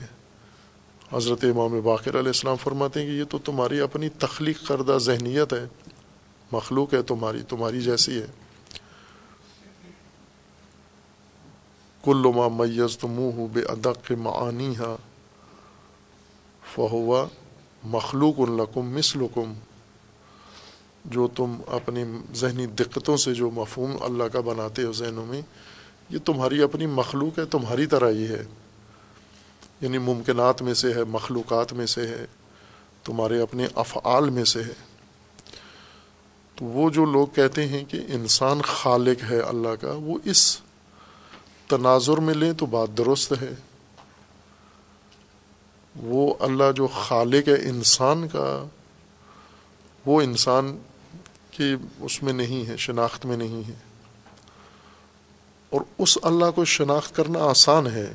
[1.13, 5.53] حضرت امام باقر علیہ السلام فرماتے ہیں کہ یہ تو تمہاری اپنی تخلیق کردہ ذہنیت
[5.53, 5.86] ہے۔
[6.53, 8.27] مخلوق ہے تمہاری تمہاری جیسی ہے۔
[12.05, 14.97] کل ما میز تو منہ بے ادق معانی ہا
[16.75, 17.27] فہوا
[17.85, 19.53] مخلوق القم مثلکم،
[21.05, 22.05] جو تم اپنی
[22.35, 25.41] ذہنی دقتوں سے جو مفہوم اللہ کا بناتے ہو ذہنوں میں،
[26.11, 28.45] یہ تمہاری اپنی مخلوق ہے، تمہاری طرح ہی ہے۔
[29.81, 32.27] یعنی ممکنات میں سے ہے، مخلوقات میں سے ہے،
[33.05, 34.96] تمہارے اپنے افعال میں سے ہے۔
[36.57, 40.61] تو وہ جو لوگ کہتے ہیں کہ انسان خالق ہے اللہ کا، وہ اس
[41.69, 43.55] تناظر میں لیں تو بات درست ہے۔
[45.97, 48.65] وہ اللہ جو خالق ہے انسان کا،
[50.07, 50.79] وہ انسان
[51.51, 53.75] کی اس میں نہیں ہے، شناخت میں نہیں ہے۔
[55.71, 58.13] اور اس اللہ کو شناخت کرنا آسان ہے۔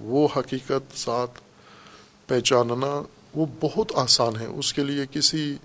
[0.00, 1.40] وہ حقیقت ساتھ
[2.26, 3.02] پہچاننا
[3.34, 5.56] وہ بہت آسان ہے۔ اس کے لیے کسی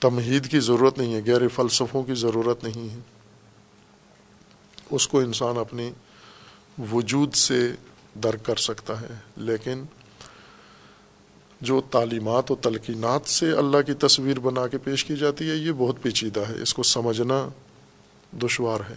[0.00, 3.00] تمہید کی ضرورت نہیں ہے غیر فلسفوں کی ضرورت نہیں ہے۔
[4.90, 5.90] اس کو انسان اپنی
[6.92, 7.72] وجود سے
[8.14, 9.82] درک کر سکتا ہے، لیکن
[11.60, 15.72] جو تعلیمات و تلقینات سے اللہ کی تصویر بنا کے پیش کی جاتی ہے، یہ
[15.72, 17.48] بہت پیچیدہ ہے۔ اس کو سمجھنا
[18.32, 18.96] دشوار ہے۔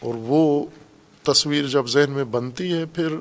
[0.00, 0.66] اور وہ
[1.22, 3.16] تصویر جب ذہن میں بنتی ہے، پھر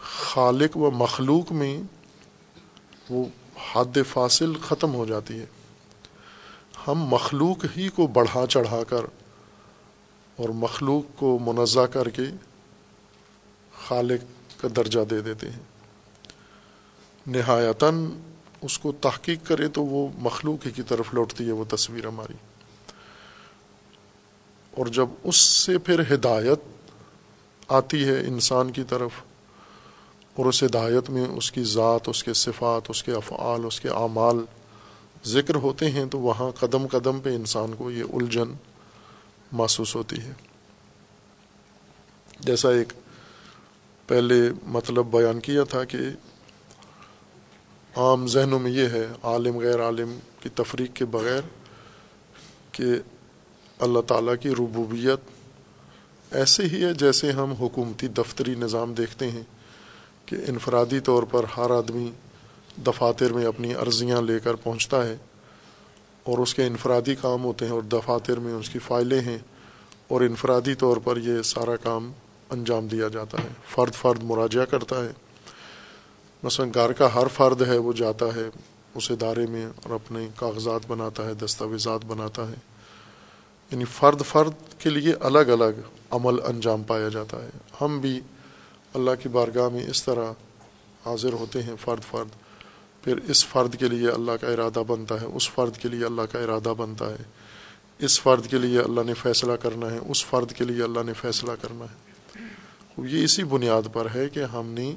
[0.00, 1.82] خالق و مخلوق میں
[3.10, 3.24] وہ
[3.72, 5.46] حد فاصل ختم ہو جاتی ہے۔
[6.88, 9.04] ہم مخلوق ہی کو بڑھا چڑھا کر
[10.36, 12.22] اور مخلوق کو منزہ کر کے
[13.88, 15.60] خالق کا درجہ دے دیتے ہیں۔
[17.26, 18.06] نہایتاً
[18.62, 22.34] اس کو تحقیق کرے تو وہ مخلوق ہی کی طرف لوٹتی ہے وہ تصویر ہماری۔
[24.70, 26.60] اور جب اس سے پھر ہدایت
[27.68, 29.10] آتی ہے انسان کی طرف
[30.34, 33.88] اور اس ہدایت میں اس کی ذات، اس کے صفات، اس کے افعال، اس کے
[33.88, 34.44] اعمال
[35.24, 38.54] ذکر ہوتے ہیں تو وہاں قدم قدم پہ انسان کو یہ الجھن
[39.52, 40.32] محسوس ہوتی ہے۔
[42.40, 42.92] جیسا ایک
[44.06, 45.98] پہلے مطلب بیان کیا تھا کہ
[47.96, 51.40] عام ذہنوں میں یہ ہے، عالم، غیر عالم کی تفریق کے بغیر
[52.72, 52.84] کہ
[53.78, 55.20] اللہ تعالیٰ کی ربوبیت
[56.30, 59.42] ایسے ہی ہے جیسے ہم حکومتی دفتری نظام دیکھتے ہیں۔
[60.32, 62.10] کہ انفرادی طور پر ہر آدمی
[62.86, 65.16] دفاتر میں اپنی عرضیاں لے کر پہنچتا ہے
[66.22, 69.38] اور اس کے انفرادی کام ہوتے ہیں اور دفاتر میں اس کی فائلیں ہیں
[70.08, 72.12] اور انفرادی طور پر یہ سارا کام
[72.50, 75.10] انجام دیا جاتا ہے، فرد فرد مراجعہ کرتا ہے۔
[76.42, 78.48] مثلا گھر کا ہر فرد ہے، وہ جاتا ہے،
[78.94, 82.54] اس ادارے میں اور اپنے کاغذات بناتا ہے، دستاویزات بناتا ہے۔
[83.70, 88.20] یعنی فرد فرد کے لیے الگ الگ عمل انجام پایا جاتا ہے۔ ہم بھی
[88.94, 90.32] اللہ کی بارگاہ میں اس طرح
[91.06, 92.28] حاضر ہوتے ہیں فرد فرد،
[93.02, 96.22] پھر اس فرد کے لیے اللہ کا ارادہ بنتا ہے، اس فرد کے لیے اللہ
[96.22, 97.22] کا ارادہ بنتا ہے۔
[97.98, 101.12] اس فرد کے لیے اللہ نے فیصلہ کرنا ہے، اس فرد کے لیے اللہ نے
[101.12, 102.12] فیصلہ کرنا ہے۔
[102.98, 104.94] یہ اسی بنیاد پر ہے کہ ہم نے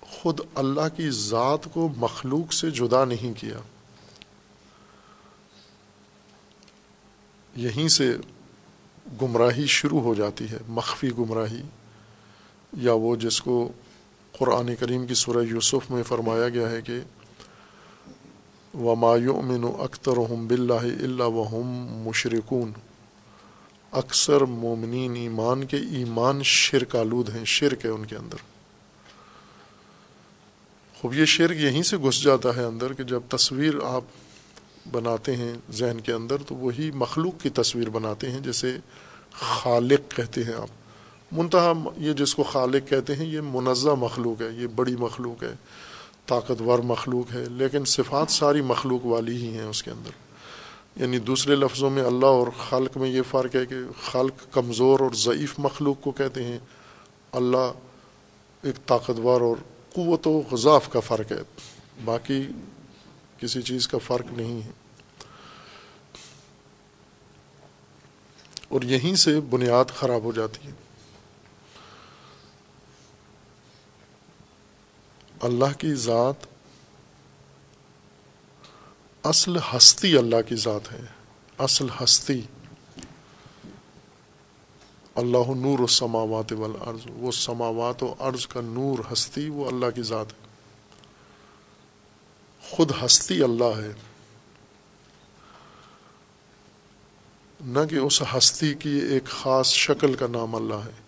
[0.00, 3.58] خود اللہ کی ذات کو مخلوق سے جدا نہیں کیا۔
[7.56, 8.16] یہیں سے
[9.22, 11.62] گمراہی شروع ہو جاتی ہے، مخفی گمراہی۔
[12.76, 13.72] یا وہ جس کو
[14.38, 17.00] قرآن کریم کی سورہ یوسف میں فرمایا گیا ہے کہ
[18.74, 22.72] و مایومن اختر ہم بلّہ اللہ وحم مشرقون
[23.92, 28.36] اکثر مومنین ایمان کے ایمان شرک آلود ہیں، شرک ہے ان کے اندر۔
[31.00, 34.04] خوب یہ شرک یہیں سے گھس جاتا ہے اندر کہ جب تصویر آپ
[34.90, 38.76] بناتے ہیں ذہن کے اندر تو وہی مخلوق کی تصویر بناتے ہیں جیسے
[39.32, 40.83] خالق کہتے ہیں آپ۔
[41.34, 45.54] منتہا یہ جس کو خالق کہتے ہیں، یہ منزہ مخلوق ہے، یہ بڑی مخلوق ہے،
[46.26, 50.10] طاقتور مخلوق ہے، لیکن صفات ساری مخلوق والی ہی ہیں اس کے اندر۔
[50.96, 55.10] یعنی دوسرے لفظوں میں اللہ اور خلق میں یہ فرق ہے کہ خلق کمزور اور
[55.14, 56.58] ضعیف مخلوق کو کہتے ہیں،
[57.32, 57.72] اللہ
[58.62, 59.56] ایک طاقتور اور
[59.94, 61.42] قوت و غذاف کا فرق ہے،
[62.04, 62.46] باقی
[63.40, 64.70] کسی چیز کا فرق نہیں ہے۔
[68.68, 70.83] اور یہیں سے بنیاد خراب ہو جاتی ہے۔
[75.40, 76.46] اللہ کی ذات
[79.22, 81.00] اصل ہستی اللہ کی ذات ہے،
[81.58, 82.40] اصل ہستی۔
[85.14, 90.02] اللہ نور و سماوات والارض، وہ سماوات و عرض کا نور ہستی، وہ اللہ کی
[90.02, 90.46] ذات ہے۔
[92.70, 93.92] خود ہستی اللہ ہے۔
[97.60, 101.02] نہ کہ اس ہستی کی ایک خاص شکل کا نام اللہ ہے۔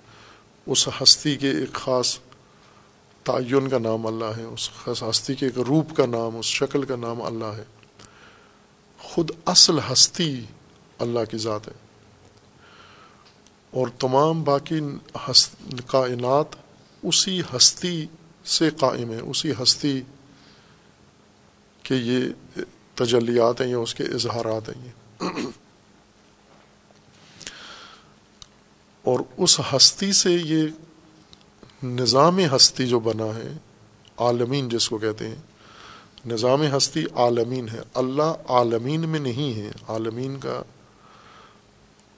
[0.66, 2.18] اس ہستی کے ایک خاص
[3.26, 4.70] تعین کا نام اللہ ہے، اس
[5.10, 7.64] ہستی کے ایک روپ کا نام، اس شکل کا نام اللہ ہے۔
[8.98, 10.44] خود اصل ہستی
[10.98, 11.72] اللہ کی ذات ہے۔
[13.70, 14.80] اور تمام باقی
[15.86, 16.46] کائنات
[17.02, 18.06] اسی ہستی
[18.44, 20.00] سے قائم ہے اسی ہستی
[21.82, 22.20] کے یہ
[22.94, 25.26] تجلیات ہیں یا اس کے اظہارات ہیں یہ۔
[29.02, 30.68] اور اس ہستی سے یہ
[31.82, 33.52] نظام ہستی جو بنا ہے،
[34.16, 35.36] عالمین جس کو کہتے ہیں،
[36.26, 40.62] نظام ہستی عالمین ہے۔ اللہ عالمین میں نہیں ہے۔ عالمین کا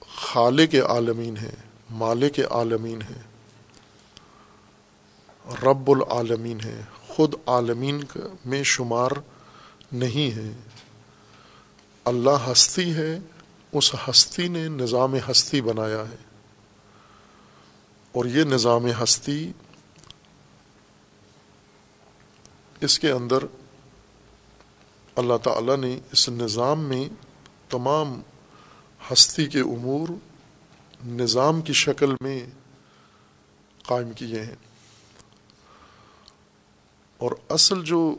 [0.09, 1.49] خالق عالمین ہے،
[1.89, 3.21] مالک عالمین ہے۔
[5.63, 8.01] رب العالمین ہے۔ خود عالمین
[8.45, 9.11] میں شمار
[9.91, 10.51] نہیں ہے۔
[12.05, 13.19] اللہ ہستی ہے،
[13.71, 16.28] اس ہستی نے نظام ہستی بنایا ہے۔
[18.11, 19.51] اور یہ نظام ہستی
[22.81, 23.37] اس کے اندر
[25.15, 27.09] اللہ تعالیٰ نے اس نظام میں
[27.69, 28.21] تمام
[29.11, 30.07] ہستی کے امور
[31.07, 32.45] نظام کی شکل میں
[33.83, 34.55] قائم کیے ہیں۔
[37.17, 38.15] اور اصل جو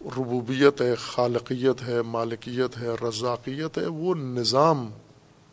[0.00, 4.90] ربوبیت ہے، خالقیت ہے، مالکیت ہے، رزاقیت ہے، وہ نظام،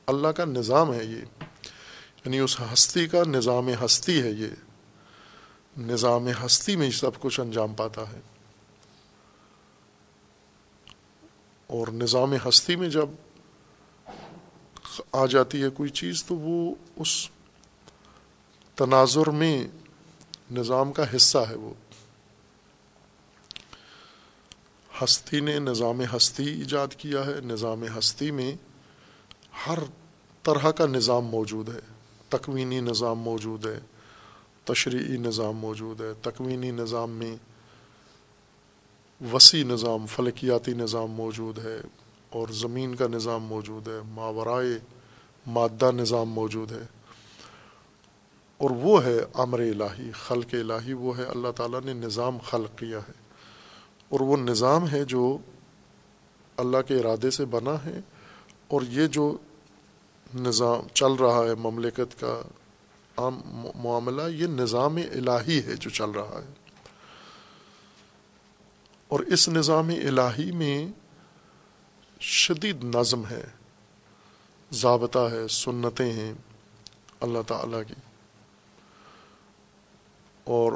[0.06, 1.44] اللہ کا نظام ہے یہ۔
[2.26, 4.48] یعنی اس ہستی کا نظام ہستی ہے یہ۔
[5.78, 8.20] نظام ہستی میں سب کچھ انجام پاتا ہے۔
[11.68, 13.10] اور نظام ہستی میں جب
[15.12, 17.30] آ جاتی ہے کوئی چیز تو وہ اس
[18.76, 19.68] تناظر میں
[20.52, 21.74] نظام کا حصہ ہے وہ۔
[25.04, 28.56] ہستی نے نظام ہستی ایجاد کیا ہے۔ نظام ہستی میں
[29.68, 29.80] ہر
[30.44, 31.91] طرح کا نظام موجود ہے۔
[32.32, 33.80] تکوینی نظام موجود ہے،
[34.63, 37.36] تشریعی نظام موجود ہے، تکوینی نظام میں
[39.32, 41.82] وسیع نظام، فلکیاتی نظام موجود ہے
[42.30, 44.80] اور زمین کا نظام موجود ہے، ماورائے
[45.48, 46.86] مادہ نظام موجود ہے۔
[48.58, 52.98] اور وہ ہے امر الہی، خلق الہی، وہ ہے اللہ تعالیٰ نے نظام خلق کیا
[52.98, 53.22] ہے۔
[54.10, 55.38] اور وہ نظام ہے جو
[56.58, 58.00] اللہ کے ارادے سے بنا ہے
[58.67, 59.38] اور یہ جو
[60.36, 62.41] نظام چل رہا ہے، مملکت کا
[63.17, 63.41] عام
[63.76, 66.54] معاملہ یہ نظام الہی ہے جو چل رہا ہے۔
[69.08, 70.88] اور اس نظام الہی میں
[72.20, 73.46] شدید نظم ہے،
[74.72, 76.34] ضابطہ ہے، سنتیں ہیں
[77.20, 77.94] اللہ تعالیٰ کی۔
[80.44, 80.72] اور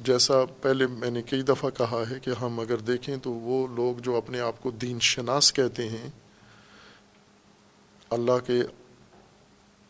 [0.00, 4.00] جیسا پہلے میں نے کئی دفعہ کہا ہے کہ ہم اگر دیکھیں تو وہ لوگ
[4.00, 6.10] جو اپنے آپ کو دین شناس کہتے ہیں
[8.10, 8.62] اللہ کے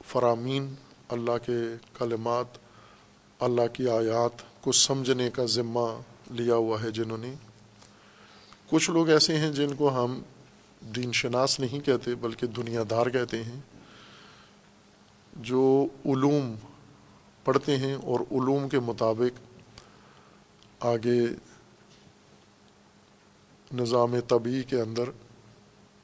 [0.04, 0.74] فرامین،
[1.08, 1.58] اللہ کے
[1.98, 2.46] کلمات،
[3.38, 7.34] اللہ کی آیات کو سمجھنے کا ذمہ لیا ہوا ہے جنہوں نے۔
[8.70, 10.20] کچھ لوگ ایسے ہیں جن کو ہم
[10.80, 13.60] دین شناس نہیں کہتے، بلکہ دنیا دار کہتے ہیں،
[15.32, 16.54] جو علوم
[17.44, 19.40] پڑھتے ہیں اور علوم کے مطابق
[20.84, 21.20] آگے
[23.74, 25.10] نظام طبی کے اندر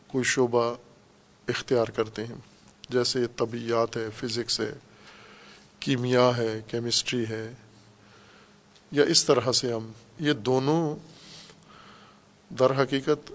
[0.08, 0.74] کوئی شعبہ
[1.48, 2.36] اختیار کرتے ہیں۔
[2.88, 4.72] جیسے طبیعت ہے، فزکس ہے،
[5.80, 7.52] کیمیا ہے، کیمسٹری ہے،
[8.90, 10.96] یا اس طرح سے ہم، یہ دونوں
[12.54, 13.32] در حقیقت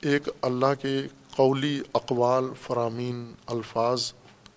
[0.00, 1.02] ایک اللہ کے
[1.36, 4.12] قولی اقوال، فرامین، الفاظ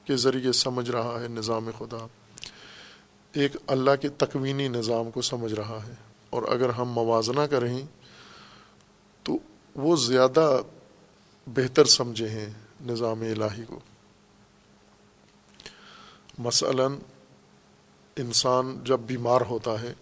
[0.05, 2.07] کے ذریعے سمجھ رہا ہے نظام خدا۔
[3.33, 5.93] ایک اللہ کے تکوینی نظام کو سمجھ رہا ہے۔
[6.29, 7.79] اور اگر ہم موازنہ کریں
[9.23, 9.37] تو
[9.75, 10.61] وہ زیادہ
[11.47, 12.53] بہتر سمجھے ہیں۔
[12.85, 13.79] نظام الہی کو۔
[16.37, 16.87] مثلا
[18.15, 19.93] انسان جب بیمار ہوتا ہے،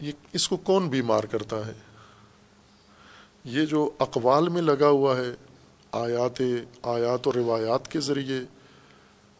[0.00, 1.72] یہ اس کو کون بیمار کرتا ہے؟
[3.44, 5.34] یہ جو اقوال میں لگا ہوا ہے،
[5.92, 6.42] آیات
[6.82, 8.40] آیات و روایات کے ذریعے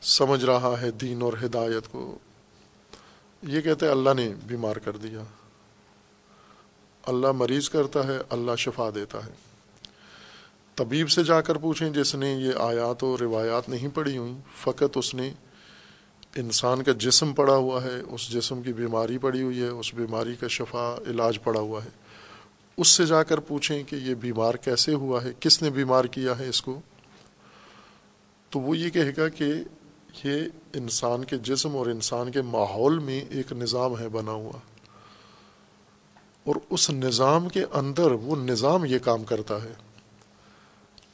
[0.03, 2.19] سمجھ رہا ہے دین اور ہدایت کو،
[3.43, 5.23] یہ کہتے ہیں اللہ نے بیمار کر دیا۔
[7.03, 9.52] اللہ مریض کرتا ہے، اللہ شفا دیتا ہے۔
[10.75, 14.97] طبیب سے جا کر پوچھیں جس نے یہ آیات و روایات نہیں پڑھی ہوئیں فقط
[14.97, 15.33] اس نے
[16.37, 20.35] انسان کا جسم پڑا ہوا ہے، اس جسم کی بیماری پڑی ہوئی ہے، اس بیماری
[20.41, 21.89] کا شفا علاج پڑا ہوا ہے۔
[22.77, 26.39] اس سے جا کر پوچھیں کہ یہ بیمار کیسے ہوا ہے، کس نے بیمار کیا
[26.39, 26.81] ہے اس کو؟
[28.51, 29.45] تو وہ یہ کہے گا کہ
[30.25, 30.35] یہ
[30.75, 34.59] انسان کے جسم اور انسان کے ماحول میں ایک نظام ہے بنا ہوا۔
[36.45, 39.92] اور اس نظام کے اندر وہ نظام یہ کام کرتا ہے۔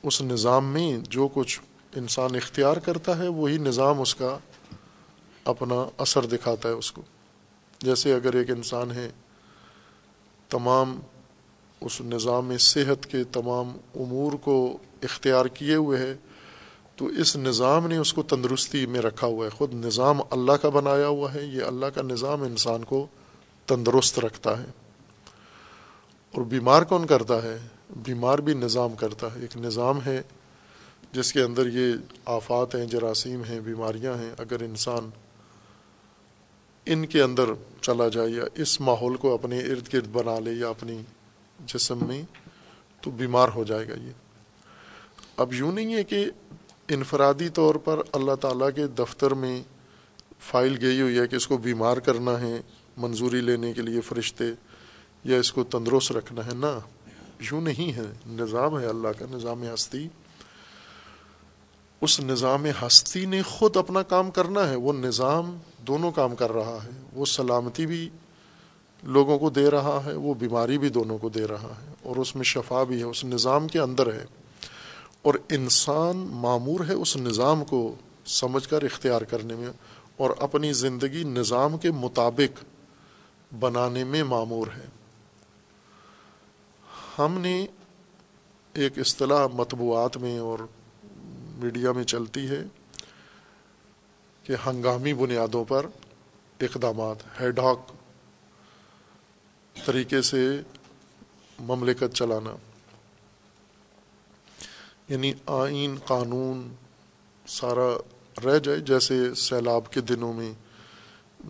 [0.02, 1.60] اس نظام میں جو کچھ
[1.96, 4.38] انسان اختیار کرتا ہے، وہی نظام اس کا
[5.44, 7.02] اپنا اثر دکھاتا ہے اس کو۔
[7.80, 9.10] جیسے اگر ایک انسان ہے،
[10.48, 11.00] تمام
[11.80, 16.16] اس نظام صحت کے تمام امور کو اختیار کیے ہوئے ہے،
[16.96, 20.68] تو اس نظام نے اس کو تندرستی میں رکھا ہوا ہے۔ خود نظام اللہ کا
[20.68, 23.06] بنایا ہوا ہے، یہ اللہ کا نظام انسان کو
[23.66, 24.66] تندرست رکھتا ہے۔
[26.34, 27.58] اور بیمار کون کرتا ہے؟
[27.96, 30.22] بیمار بھی نظام کرتا ہے، ایک نظام ہے
[31.12, 31.92] جس کے اندر یہ
[32.24, 35.10] آفات ہیں، جراثیم ہیں، بیماریاں ہیں۔ اگر انسان
[36.86, 37.44] ان کے اندر
[37.80, 41.02] چلا جائے یا اس ماحول کو اپنے ارد گرد بنا لے یا اپنی
[41.66, 42.22] جسم میں،
[43.00, 44.12] تو بیمار ہو جائے گا یہ۔
[45.36, 46.30] اب یوں نہیں ہے کہ
[46.88, 49.62] انفرادی طور پر اللہ تعالیٰ کے دفتر میں
[50.40, 52.60] فائل گئی ہوئی ہے کہ اس کو بیمار کرنا ہے،
[52.96, 54.44] منظوری لینے کے لیے فرشتے
[55.24, 56.78] یا اس کو تندرست رکھنا ہے، نہ۔
[57.40, 60.08] یوں نہیں ہے۔ نظام ہے اللہ کا، نظام ہستی۔
[62.00, 66.78] اس نظام ہستی نے خود اپنا کام کرنا ہے۔ وہ نظام دونوں کام کر رہا
[66.84, 68.08] ہے۔ وہ سلامتی بھی
[69.02, 72.36] لوگوں کو دے رہا ہے، وہ بیماری بھی دونوں کو دے رہا ہے۔ اور اس
[72.36, 74.24] میں شفا بھی ہے، اس نظام کے اندر ہے۔
[75.22, 77.94] اور انسان معمور ہے اس نظام کو
[78.26, 79.68] سمجھ کر اختیار کرنے میں
[80.16, 82.64] اور اپنی زندگی نظام کے مطابق
[83.58, 84.97] بنانے میں معمور ہے۔
[87.18, 87.66] ہم نے
[88.72, 90.58] ایک اصطلاح مطبوعات میں اور
[91.56, 92.62] میڈیا میں چلتی ہے
[94.42, 95.86] کہ ہنگامی بنیادوں پر
[96.60, 97.92] اقدامات ہیڈاک
[99.84, 100.60] طریقے سے
[101.58, 102.56] مملکت چلانا
[105.08, 106.74] یعنی آئین، قانون
[107.46, 107.88] سارا
[108.44, 110.52] رہ جائے، جیسے سیلاب کے دنوں میں،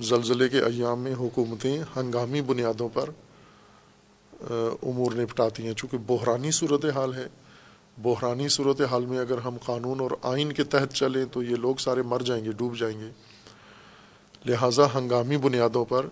[0.01, 3.11] زلزلے کے ایام میں حکومتیں ہنگامی بنیادوں پر
[4.83, 7.27] امور نپٹاتی ہیں۔ چونکہ بحرانی صورت حال ہے۔
[7.99, 11.77] بحرانی صورت حال میں اگر ہم قانون اور آئین کے تحت چلیں تو یہ لوگ
[11.77, 13.11] سارے مر جائیں گے، ڈوب جائیں گے۔
[14.47, 16.07] لہٰذا ہنگامی بنیادوں پر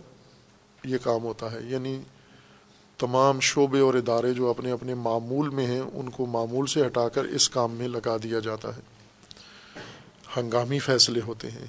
[0.84, 2.00] یہ کام ہوتا ہے۔ یعنی
[2.98, 7.08] تمام شعبے اور ادارے جو اپنے اپنے معمول میں ہیں، ان کو معمول سے ہٹا
[7.08, 8.80] کر اس کام میں لگا دیا جاتا ہے۔
[10.36, 11.66] ہنگامی فیصلے ہوتے ہیں۔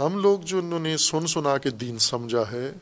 [0.00, 2.72] ہم لوگ جو انہوں نے سن سنا کے دین سمجھا ہے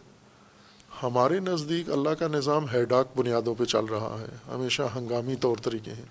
[1.02, 5.92] ہمارے نزدیک اللہ کا نظام ہیڈاک بنیادوں پہ چل رہا ہے، ہمیشہ ہنگامی طور طریقے
[5.92, 6.04] ہیں۔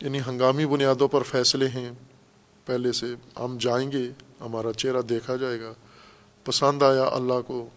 [0.00, 1.92] یعنی ہنگامی بنیادوں پر فیصلے ہیں۔
[2.64, 3.06] پہلے سے
[3.38, 4.10] ہم جائیں گے،
[4.40, 5.72] ہمارا چہرہ دیکھا جائے گا۔
[6.44, 7.68] پسند آیا اللہ کو،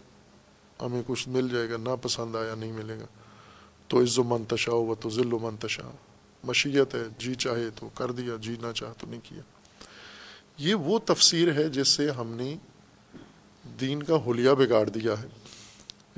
[0.82, 3.04] ہمیں کچھ مل جائے گا، نہ پسند آیا نہیں ملے گا۔
[3.88, 5.90] تو عز و منتشا ہو تو ذل و منتشا
[6.44, 9.42] مشیت ہے جی چاہے تو کر دیا جی نہ چاہ تو نہیں کیا۔
[10.58, 12.56] یہ وہ تفسیر ہے جس سے ہم نے
[13.80, 15.28] دین کا حلیہ بگاڑ دیا ہے۔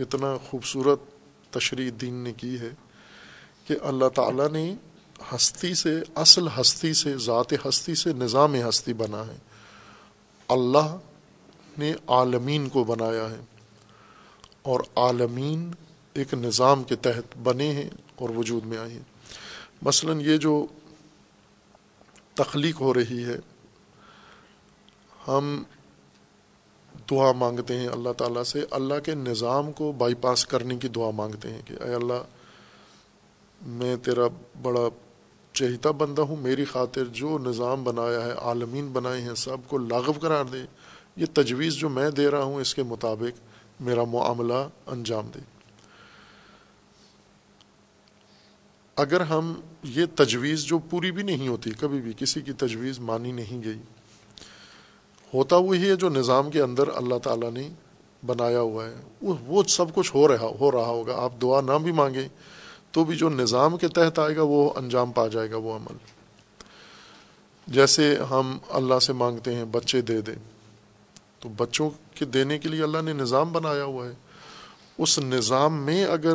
[0.03, 1.01] اتنا خوبصورت
[1.51, 2.71] تشریح دین نے کی ہے
[3.67, 4.75] کہ اللہ تعالیٰ نے
[5.35, 9.37] ہستی سے، اصل ہستی سے، ذات ہستی سے نظام ہستی بنا ہے۔
[10.49, 10.97] اللہ
[11.79, 13.41] نے عالمین کو بنایا ہے
[14.63, 15.71] اور عالمین
[16.15, 19.03] ایک نظام کے تحت بنے ہیں اور وجود میں آئے ہیں۔
[19.83, 20.67] مثلا یہ جو
[22.35, 23.37] تخلیق ہو رہی ہے،
[25.29, 25.63] ہم
[27.13, 31.11] دعا مانگتے ہیں اللہ تعالیٰ سے، اللہ کے نظام کو بائی پاس کرنے کی دعا
[31.11, 32.23] مانگتے ہیں کہ اے اللہ،
[33.67, 34.27] میں تیرا
[34.63, 34.89] بڑا
[35.53, 40.13] چہیتا بندہ ہوں، میری خاطر جو نظام بنایا ہے، عالمین بنائے ہیں، سب کو لاغو
[40.13, 40.59] قرار دے۔
[41.17, 43.41] یہ تجویز جو میں دے رہا ہوں، اس کے مطابق
[43.83, 45.39] میرا معاملہ انجام دے۔
[48.97, 53.33] اگر ہم یہ تجویز جو پوری بھی نہیں ہوتی، کبھی بھی کسی کی تجویز مانی
[53.33, 53.79] نہیں گئی
[55.35, 57.69] ہوتا وہی ہے جو نظام کے اندر اللہ تعالیٰ نے
[58.27, 61.93] بنایا ہوا ہے۔ وہ سب کچھ ہو رہا ہو رہا ہوگا۔ آپ دعا نہ بھی
[61.93, 62.29] مانگیں
[62.91, 65.97] تو بھی جو نظام کے تحت آئے گا وہ انجام پا جائے گا وہ عمل۔
[67.67, 70.35] جیسے ہم اللہ سے مانگتے ہیں بچے دے دیں۔
[71.39, 74.13] تو بچوں کے دینے کے لیے اللہ نے نظام بنایا ہوا ہے۔
[74.99, 76.35] اس نظام میں اگر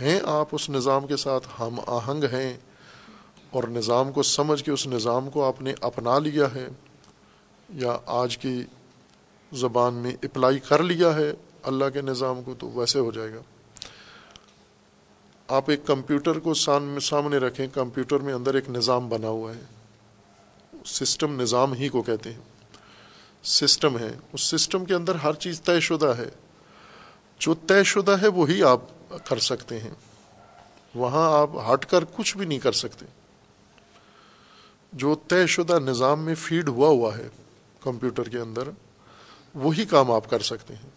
[0.00, 2.56] ہیں آپ اس نظام کے ساتھ، ہم آہنگ ہیں
[3.50, 6.68] اور نظام کو سمجھ کے اس نظام کو آپ نے اپنا لیا ہے
[7.68, 8.62] یا آج کی
[9.52, 13.40] زبان میں اپلائی کر لیا ہے اللہ کے نظام کو تو ویسے ہو جائے گا۔
[15.48, 16.54] آپ ایک کمپیوٹر کو
[17.00, 19.60] سامنے رکھیں، کمپیوٹر میں اندر ایک نظام بنا ہوا ہے۔
[20.86, 22.40] سسٹم نظام ہی کو کہتے ہیں۔
[23.42, 26.30] سسٹم ہے۔ اس سسٹم کے اندر ہر چیز طے شدہ ہے۔
[27.38, 28.80] جو طے شدہ ہے وہی آپ
[29.24, 29.94] کر سکتے ہیں۔
[30.94, 33.06] وہاں آپ ہٹ کر کچھ بھی نہیں کر سکتے۔
[34.92, 37.28] جو طے شدہ نظام میں فیڈ ہوا ہوا ہے
[37.86, 38.68] کمپیوٹر کے اندر،
[39.54, 40.90] وہی کام آپ کر سکتے ہیں۔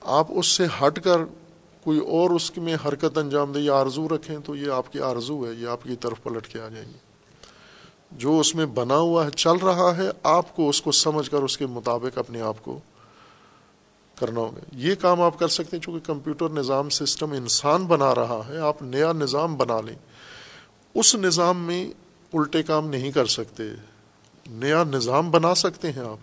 [0.00, 1.20] آپ اس سے ہٹ کر
[1.84, 5.46] کوئی اور اس میں حرکت انجام دے یا آرزو رکھیں تو یہ آپ کی آرزو
[5.46, 6.98] ہے، یہ آپ کی طرف پلٹ کے آ جائیں گی
[8.12, 11.42] جو اس میں بنا ہوا ہے، چل رہا ہے، آپ کو اس کو سمجھ کر
[11.42, 12.78] اس کے مطابق اپنے آپ کو
[14.18, 18.40] کرنا ہوگا۔ یہ کام آپ کر سکتے ہیں، چونکہ کمپیوٹر نظام سسٹم انسان بنا رہا
[18.48, 19.96] ہے، آپ نیا نظام بنا لیں۔
[20.94, 21.82] اس نظام میں
[22.34, 23.64] الٹے کام نہیں کر سکتے۔
[24.50, 26.16] نیا نظام بنا سکتے ہیں آپ۔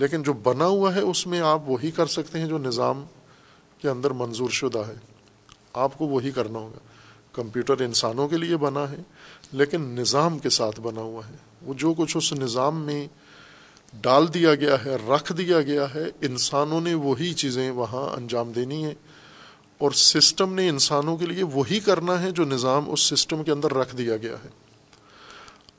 [0.00, 3.04] لیکن جو بنا ہوا ہے اس میں آپ وہی کر سکتے ہیں جو نظام
[3.78, 4.94] کے اندر منظور شدہ ہے۔
[5.72, 6.78] آپ کو وہی کرنا ہوگا۔
[7.32, 9.02] کمپیوٹر انسانوں کے لیے بنا ہے،
[9.52, 13.08] لیکن نظام کے ساتھ بنا ہوا ہے۔ وہ جو کچھ اس نظام میں
[14.00, 18.84] ڈال دیا گیا ہے، رکھ دیا گیا ہے، انسانوں نے وہی چیزیں وہاں انجام دینی
[18.84, 18.94] ہیں۔
[19.78, 23.74] اور سسٹم نے انسانوں کے لیے وہی کرنا ہے جو نظام اس سسٹم کے اندر
[23.74, 24.59] رکھ دیا گیا ہے۔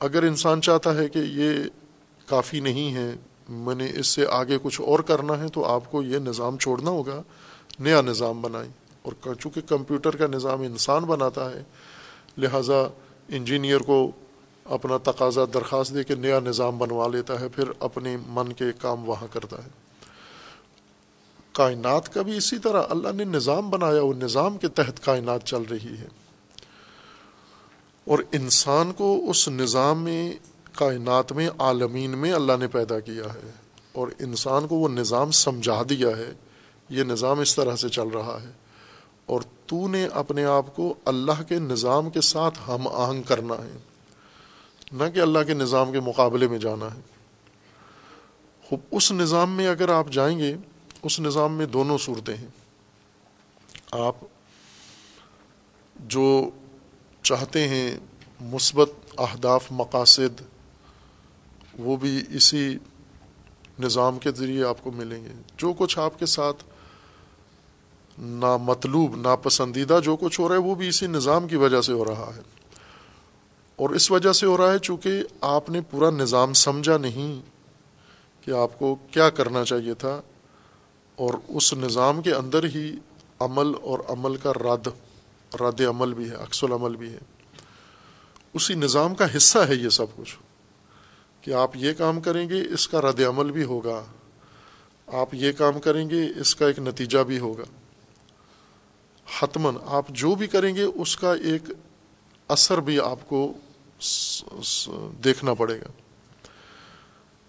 [0.02, 1.52] اگر انسان چاہتا ہے کہ یہ
[2.26, 3.14] کافی نہیں ہے،
[3.48, 6.90] میں نے اس سے آگے کچھ اور کرنا ہے، تو آپ کو یہ نظام چھوڑنا
[6.90, 7.22] ہوگا،
[7.80, 8.70] نیا نظام بنائیں۔
[9.02, 11.62] اور چونکہ کمپیوٹر کا نظام انسان بناتا ہے،
[12.38, 12.88] لہٰذا
[13.28, 14.10] انجینئر کو
[14.64, 19.08] اپنا تقاضا درخواست دے کے نیا نظام بنوا لیتا ہے، پھر اپنے من کے کام
[19.08, 19.68] وہاں کرتا ہے۔
[21.52, 25.62] کائنات کا بھی اسی طرح اللہ نے نظام بنایا وہ نظام کے تحت کائنات چل
[25.70, 26.21] رہی ہے۔
[28.04, 30.32] اور انسان کو اس نظام میں،
[30.72, 33.50] کائنات میں، عالمین میں اللہ نے پیدا کیا ہے۔
[33.92, 36.32] اور انسان کو وہ نظام سمجھا دیا ہے۔
[36.88, 38.50] یہ نظام اس طرح سے چل رہا ہے۔
[39.26, 43.78] اور تو نے اپنے آپ کو اللہ کے نظام کے ساتھ ہم آہنگ کرنا ہے۔
[44.92, 47.00] نہ کہ اللہ کے نظام کے مقابلے میں جانا ہے۔
[48.68, 50.54] خوب، اس نظام میں اگر آپ جائیں گے،
[51.02, 52.48] اس نظام میں دونوں صورتیں ہیں۔
[53.90, 54.14] آپ
[56.00, 56.50] جو
[57.22, 57.96] چاہتے ہیں
[58.40, 60.40] مثبت اہداف، مقاصد،
[61.78, 62.76] وہ بھی اسی
[63.80, 66.64] نظام کے ذریعے آپ کو ملیں گے۔ جو کچھ آپ کے ساتھ
[68.18, 71.92] نا مطلوب ناپسندیدہ جو کچھ ہو رہا ہے، وہ بھی اسی نظام کی وجہ سے
[71.92, 72.40] ہو رہا ہے۔
[73.76, 77.40] اور اس وجہ سے ہو رہا ہے چونکہ آپ نے پورا نظام سمجھا نہیں
[78.44, 80.20] کہ آپ کو کیا کرنا چاہیے تھا،
[81.18, 82.92] اور اس نظام کے اندر ہی
[83.38, 84.88] عمل اور عمل کا رد
[85.54, 87.18] رد عمل بھی ہے، عکس العمل بھی ہے۔
[88.54, 90.36] اسی نظام کا حصہ ہے یہ سب کچھ۔
[91.40, 94.04] کہ آپ یہ کام کریں گے، اس کا رد عمل بھی ہوگا۔
[95.06, 97.62] آپ یہ کام کریں گے، اس کا ایک نتیجہ بھی ہوگا۔
[99.40, 101.62] حتمن آپ جو بھی کریں گے، اس کا ایک
[102.48, 103.52] اثر بھی آپ کو
[105.24, 105.86] دیکھنا پڑے گا۔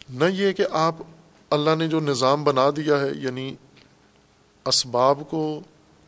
[0.09, 0.95] نہ یہ کہ آپ
[1.49, 3.55] اللہ نے جو نظام بنا دیا ہے یعنی
[4.65, 5.61] اسباب کو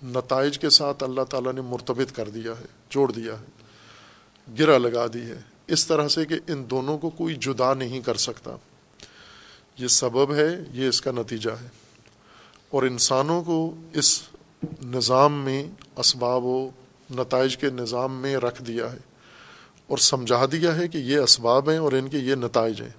[0.06, 3.46] نتائج کے ساتھ اللہ تعالیٰ نے مرتبط کر دیا ہے، جوڑ دیا ہے
[4.60, 8.16] گرا لگا دی ہے۔ اس طرح سے کہ ان دونوں کو کوئی جدا نہیں کر
[8.16, 8.56] سکتا۔
[9.78, 11.68] یہ سبب ہے، یہ اس کا نتیجہ ہے۔
[12.70, 14.22] اور انسانوں کو اس
[14.86, 16.70] نظام میں اسباب و
[17.12, 18.98] نتائج کے نظام میں رکھ دیا ہے۔
[19.88, 22.94] اور سمجھا دیا ہے کہ یہ اسباب ہیں اور ان کے یہ نتائج ہیں۔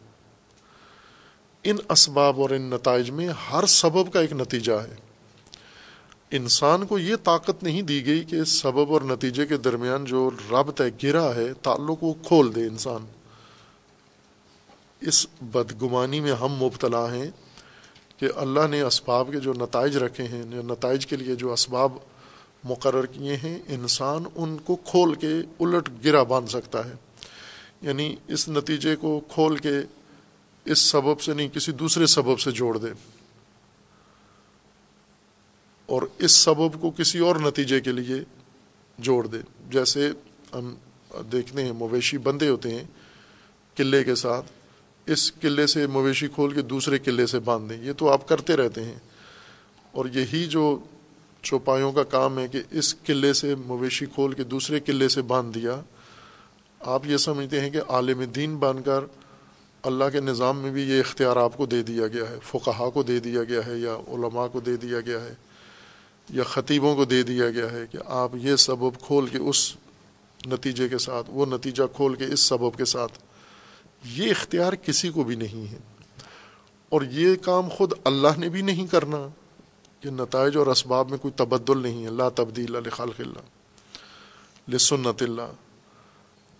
[1.65, 5.06] ان اسباب اور ان نتائج میں ہر سبب کا ایک نتیجہ ہے۔
[6.37, 10.81] انسان کو یہ طاقت نہیں دی گئی کہ سبب اور نتیجے کے درمیان جو ربط
[10.81, 13.05] ہے گرا ہے، تعلق کو کھول دے انسان۔
[15.01, 17.31] اس بدگمانی میں ہم مبتلا ہیں
[18.17, 21.93] کہ اللہ نے اسباب کے جو نتائج رکھے ہیں نتائج کے لیے جو اسباب
[22.65, 26.95] مقرر کیے ہیں، انسان ان کو کھول کے الٹ گرا باندھ سکتا ہے۔
[27.83, 29.75] یعنی اس نتیجے کو کھول کے
[30.65, 33.16] اس سبب سے نہیں، کسی دوسرے سبب سے جوڑ دے۔
[35.87, 38.17] اور اس سبب کو کسی اور نتیجے کے لیے
[38.99, 39.39] جوڑ دے۔
[39.71, 40.11] جیسے
[40.55, 40.75] ہم
[41.33, 42.85] دیکھتے ہیں، مویشی بندے ہوتے ہیں
[43.75, 44.47] قلعے کے ساتھ،
[45.07, 48.57] اس قلعے سے مویشی کھول کے دوسرے قلعے سے باندھ دیں۔ یہ تو آپ کرتے
[48.57, 48.95] رہتے ہیں۔
[49.93, 50.79] اور یہی جو
[51.43, 55.59] چوپایوں کا کام ہے کہ اس قلعے سے مویشی کھول کے دوسرے قلعے سے باندھ
[55.59, 55.81] دیا۔
[56.81, 59.05] آپ یہ سمجھتے ہیں کہ عالم دین بن کر
[59.83, 63.03] اللہ کے نظام میں بھی یہ اختیار آپ کو دے دیا گیا ہے، فقہا کو
[63.03, 65.35] دے دیا گیا ہے یا علماء کو دے دیا گیا ہے۔
[66.31, 69.77] یا خطیبوں کو دے دیا گیا ہے کہ آپ یہ سبب کھول کے اس
[70.47, 73.13] نتیجے کے ساتھ، وہ نتیجہ کھول کے اس سبب کے ساتھ۔
[74.05, 75.79] یہ اختیار کسی کو بھی نہیں ہے۔
[76.89, 79.29] اور یہ کام خود اللہ نے بھی نہیں کرنا
[80.01, 83.39] کہ نتائج اور اسباب میں کوئی تبدل نہیں ہے۔ اللہ تبدیل خالق اللہ،
[84.75, 85.53] لسنت اللہ۔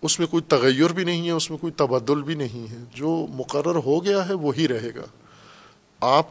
[0.01, 3.25] اس میں کوئی تغیر بھی نہیں ہے، اس میں کوئی تبدل بھی نہیں ہے۔ جو
[3.29, 5.05] مقرر ہو گیا ہے، وہی رہے گا۔
[6.01, 6.27] آپ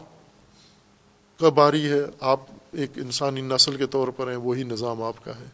[1.39, 2.41] کا باری ہے، آپ
[2.77, 5.47] ایک انسانی نسل کے طور پر ہیں، وہی نظام آپ کا ہے۔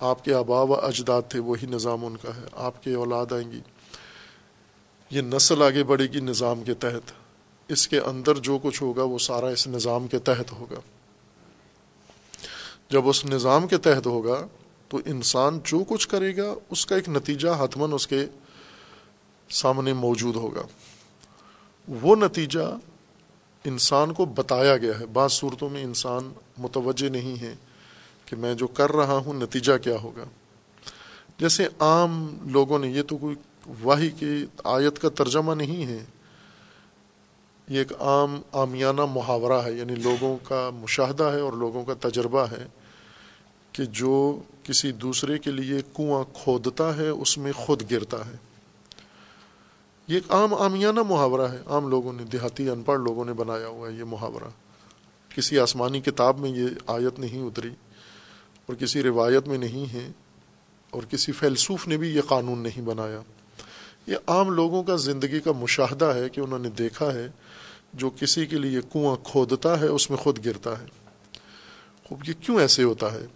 [0.00, 3.52] آپ کے آبا و اجداد تھے، وہی نظام ان کا ہے۔ آپ کے اولاد آئیں
[3.52, 3.60] گی۔
[5.10, 7.12] یہ نسل آگے بڑھے گی نظام کے تحت۔
[7.68, 10.80] اس کے اندر جو کچھ ہوگا، وہ سارا اس نظام کے تحت ہوگا۔
[12.90, 14.46] جب اس نظام کے تحت ہوگا،
[14.88, 18.26] تو انسان جو کچھ کرے گا، اس کا ایک نتیجہ حتمن اس کے
[19.50, 20.62] سامنے موجود ہوگا۔
[21.88, 22.76] وہ نتیجہ
[23.68, 27.54] انسان کو بتایا گیا ہے۔ بعض صورتوں میں انسان متوجہ نہیں ہے
[28.24, 30.24] کہ میں جو کر رہا ہوں، نتیجہ کیا ہوگا۔
[31.38, 33.36] جیسے عام لوگوں نے، یہ تو کوئی
[33.82, 36.04] واہی کی آیت کا ترجمہ نہیں ہے۔
[37.68, 42.46] یہ ایک عام عامیانہ محاورہ ہے یعنی لوگوں کا مشاہدہ ہے اور لوگوں کا تجربہ
[42.50, 42.66] ہے
[43.72, 48.47] کہ جو کسی دوسرے کے لیے کنواں کھودتا ہے، اس میں خود گرتا ہے۔
[50.08, 53.66] یہ ایک عام عامیانہ محاورہ ہے۔ عام لوگوں نے، دیہاتی ان پڑھ لوگوں نے بنایا
[53.66, 54.48] ہوا ہے یہ محاورہ۔
[55.34, 57.70] کسی آسمانی کتاب میں یہ آیت نہیں اتری
[58.66, 60.12] اور کسی روایت میں نہیں ہے
[60.90, 63.20] اور کسی فیلسوف نے بھی یہ قانون نہیں بنایا۔
[64.06, 67.28] یہ عام لوگوں کا زندگی کا مشاہدہ ہے کہ انہوں نے دیکھا ہے
[67.94, 70.86] جو کسی کے لیے کنواں کھودتا ہے، اس میں خود گرتا ہے۔
[72.04, 73.26] خوب یہ کیوں ایسے ہوتا ہے؟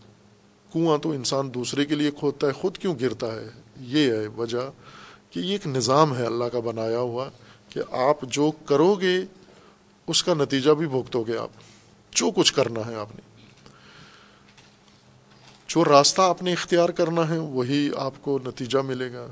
[0.73, 3.49] کنواں تو انسان دوسرے کے لیے کھودتا ہے، خود کیوں گرتا ہے؟
[3.81, 4.71] یہ ہے وجہ۔
[5.33, 7.29] کہ یہ ایک نظام ہے اللہ کا بنایا ہوا
[7.69, 9.21] کہ آپ جو کرو گے،
[10.07, 11.51] اس کا نتیجہ بھی بھگتو گے آپ۔
[12.11, 13.21] جو کچھ کرنا ہے آپ نے۔
[15.69, 19.27] جو راستہ آپ نے اختیار کرنا ہے، وہی آپ کو نتیجہ ملے گا۔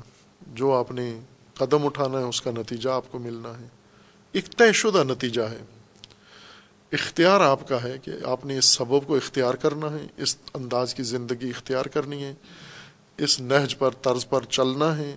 [0.47, 1.19] جو آپ نے
[1.53, 3.67] قدم اٹھانا ہے، اس کا نتیجہ آپ کو ملنا ہے۔
[4.31, 5.59] ایک طے شدہ نتیجہ ہے۔
[6.91, 10.93] اختیار آپ کا ہے کہ آپ نے اس سبب کو اختیار کرنا ہے، اس انداز
[10.93, 12.33] کی زندگی اختیار کرنی ہے،
[13.17, 15.15] اس نہج پر، طرز پر چلنا ہے۔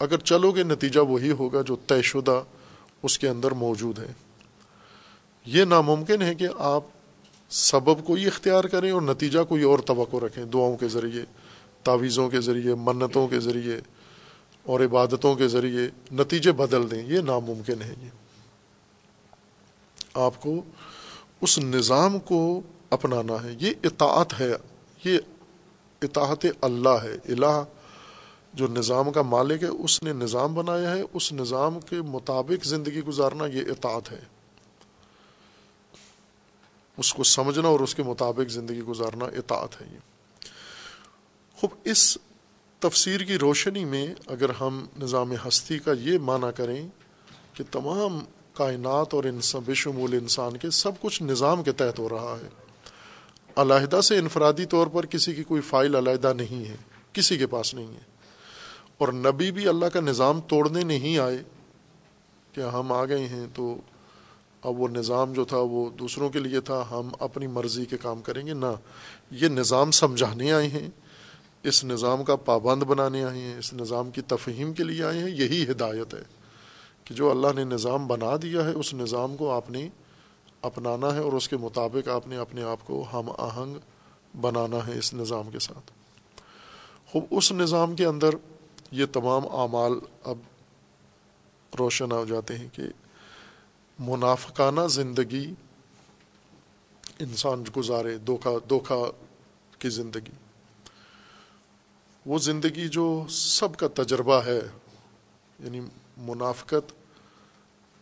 [0.00, 2.42] اگر چلو گے، نتیجہ وہی ہوگا جو طے شدہ
[3.02, 4.12] اس کے اندر موجود ہے۔
[5.46, 6.84] یہ ناممکن ہے کہ آپ
[7.50, 11.24] سبب کو ہی اختیار کریں اور نتیجہ کوئی اور توقع رکھیں، دعاؤں کے ذریعے،
[11.82, 13.80] تعویذوں کے ذریعے، منتوں کے ذریعے
[14.62, 18.08] اور عبادتوں کے ذریعے نتیجے بدل دیں۔ یہ ناممکن ہے۔ یہ
[20.14, 20.62] آپ کو
[21.40, 24.52] اس نظام کو اپنانا ہے۔ یہ اطاعت ہے۔
[25.04, 25.18] یہ
[26.02, 27.64] اطاعت اللہ ہے، الہ
[28.54, 33.00] جو نظام کا مالک ہے، اس نے نظام بنایا ہے، اس نظام کے مطابق زندگی
[33.00, 34.20] گزارنا یہ اطاعت ہے۔
[36.96, 39.98] اس کو سمجھنا اور اس کے مطابق زندگی گزارنا اطاعت ہے یہ۔
[41.56, 42.18] خوب، اس
[42.78, 46.88] تفسیر کی روشنی میں اگر ہم نظام ہستی کا یہ معنی کریں
[47.54, 48.18] کہ تمام
[48.52, 52.48] کائنات اور انسان بشمول انسان کے سب کچھ نظام کے تحت ہو رہا ہے۔
[53.56, 56.76] علیحدہ سے انفرادی طور پر کسی کی کوئی فائل علیحدہ نہیں ہے،
[57.12, 58.09] کسی کے پاس نہیں ہے۔
[59.00, 61.38] اور نبی بھی اللہ کا نظام توڑنے نہیں آئے
[62.52, 63.76] کہ ہم آ گئے ہیں تو
[64.62, 68.22] اب وہ نظام جو تھا وہ دوسروں کے لیے تھا، ہم اپنی مرضی کے کام
[68.22, 68.72] کریں گے۔ نہ،
[69.30, 70.88] یہ نظام سمجھانے آئے ہیں،
[71.62, 75.30] اس نظام کا پابند بنانے آئے ہیں، اس نظام کی تفہیم کے لیے آئے ہیں۔
[75.30, 76.22] یہی ہدایت ہے
[77.04, 79.88] کہ جو اللہ نے نظام بنا دیا ہے، اس نظام کو آپ نے
[80.62, 83.74] اپنانا ہے اور اس کے مطابق آپ نے اپنے آپ کو ہم آہنگ
[84.40, 85.90] بنانا ہے اس نظام کے ساتھ۔
[87.10, 88.28] خوب، اس نظام کے اندر
[88.90, 89.92] یہ تمام اعمال
[90.24, 90.38] اب
[91.78, 92.82] روشن ہو جاتے ہیں کہ
[93.98, 95.54] منافقانہ زندگی
[97.18, 98.96] انسان گزارے دھوکھا دھوکھا
[99.78, 100.30] کی زندگی۔
[102.26, 104.60] وہ زندگی جو سب کا تجربہ ہے
[105.58, 105.80] یعنی
[106.18, 106.92] منافقت،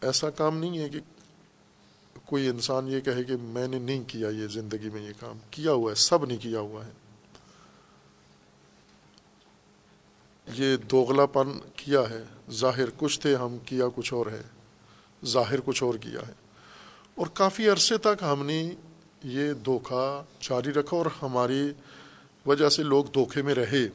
[0.01, 0.99] ایسا کام نہیں ہے کہ
[2.25, 5.73] کوئی انسان یہ کہے کہ میں نے نہیں کیا یہ زندگی میں یہ کام، کیا
[5.73, 6.91] ہوا ہے، سب نے کیا ہوا ہے۔
[10.53, 14.43] یہ دوغلا پن کیا ہے؟ ظاہر کچھ تھے، ہم کیا کچھ اور ہے۔
[15.25, 16.33] ظاہر کچھ اور کیا ہے۔
[17.15, 18.71] اور کافی عرصے تک ہم نے
[19.25, 21.73] یہ دھوکھا جاری رکھا اور ہماری
[22.47, 23.89] وجہ سے لوگ دھوکے میں رہے۔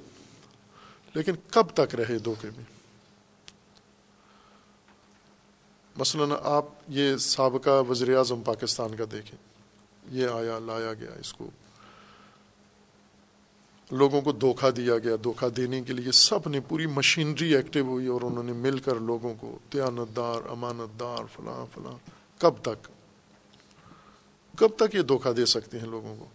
[1.13, 2.63] لیکن کب تک رہے دھوکے میں؟
[5.95, 9.39] مثلا آپ یہ سابقہ وزیر اعظم پاکستان کا دیکھیں۔
[10.11, 11.49] یہ آیا، لایا گیا اس کو۔
[13.93, 18.07] لوگوں کو دھوکہ دیا گیا، دھوکہ دینے کے لیے سب نے پوری مشینری ایکٹیو ہوئی
[18.07, 21.97] اور انہوں نے مل کر لوگوں کو دیانت دار امانت دار فلاں فلاں،
[22.41, 22.87] کب تک؟
[24.57, 26.25] کب تک یہ دھوکہ دے سکتے ہیں لوگوں کو؟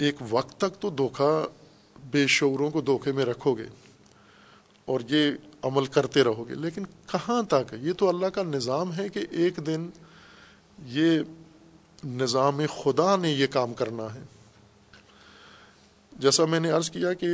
[0.00, 1.46] ایک وقت تک تو دھوکہ
[2.10, 3.66] بے شعوروں کو دھوکے میں رکھو گے
[4.84, 5.30] اور یہ
[5.62, 9.56] عمل کرتے رہو گے، لیکن کہاں تک؟ یہ تو اللہ کا نظام ہے کہ ایک
[9.66, 9.88] دن
[10.78, 11.20] یہ
[12.06, 14.20] نظام خدا نے یہ کام کرنا ہے۔
[16.12, 17.26] جیسا میں نے عرض کیا کہ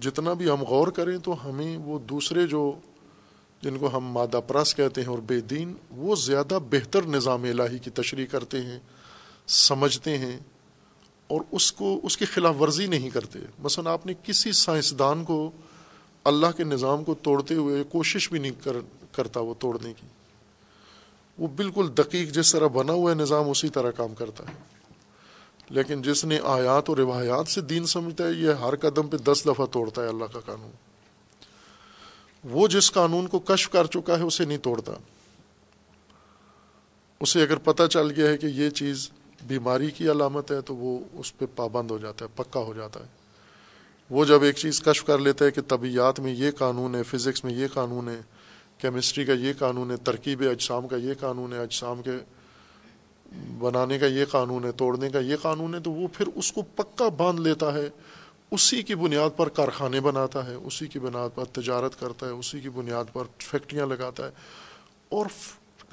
[0.00, 2.74] جتنا بھی ہم غور کریں تو ہمیں وہ دوسرے جو
[3.62, 7.78] جن کو ہم مادہ پرس کہتے ہیں اور بے دین، وہ زیادہ بہتر نظام الہی
[7.78, 8.78] کی تشریح کرتے ہیں،
[9.46, 10.38] سمجھتے ہیں
[11.26, 15.50] اور اس کو، اس کی خلاف ورزی نہیں کرتے۔ مثلا آپ نے کسی سائنسدان کو
[16.24, 18.76] اللہ کے نظام کو توڑتے ہوئے کوشش بھی نہیں کر،
[19.12, 20.06] کرتا وہ توڑنے کی۔
[21.38, 24.52] وہ بالکل دقیق جس طرح بنا ہوا ہے، نظام اسی طرح کام کرتا ہے۔
[25.70, 29.42] لیکن جس نے آیات اور روایات سے دین سمجھتا ہے، یہ ہر قدم پہ دس
[29.46, 30.70] دفعہ توڑتا ہے اللہ کا قانون۔
[32.44, 34.92] وہ جس قانون کو کشف کر چکا ہے، اسے نہیں توڑتا۔
[37.20, 39.10] اسے اگر پتہ چل گیا ہے کہ یہ چیز
[39.46, 43.00] بیماری کی علامت ہے، تو وہ اس پہ پابند ہو جاتا ہے، پکا ہو جاتا
[43.00, 43.06] ہے۔
[44.10, 47.44] وہ جب ایک چیز کشف کر لیتا ہے کہ طبیعت میں یہ قانون ہے، فزکس
[47.44, 48.20] میں یہ قانون ہے
[48.78, 52.10] کیمسٹری کا یہ قانون ہے، ترکیب اجسام کا یہ قانون ہے، اجسام کے
[53.58, 56.62] بنانے کا یہ قانون ہے، توڑنے کا یہ قانون ہے، تو وہ پھر اس کو
[56.62, 57.88] پکا باندھ لیتا ہے،
[58.50, 62.60] اسی کی بنیاد پر کارخانے بناتا ہے، اسی کی بنیاد پر تجارت کرتا ہے، اسی
[62.60, 64.30] کی بنیاد پر فیکٹریاں لگاتا ہے۔
[65.08, 65.26] اور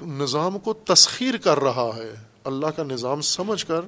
[0.02, 2.14] نظام کو تسخیر کر رہا ہے۔
[2.44, 3.80] اللہ کا نظام سمجھ کر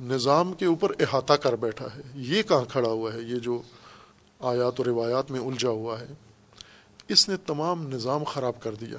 [0.00, 3.62] نظام کے اوپر احاطہ کر بیٹھا ہے۔ یہ کہاں کھڑا ہوا ہے؟ یہ جو
[4.40, 6.06] آیات و روایات میں الجھا ہوا ہے۔
[7.08, 8.98] اس نے تمام نظام خراب کر دیا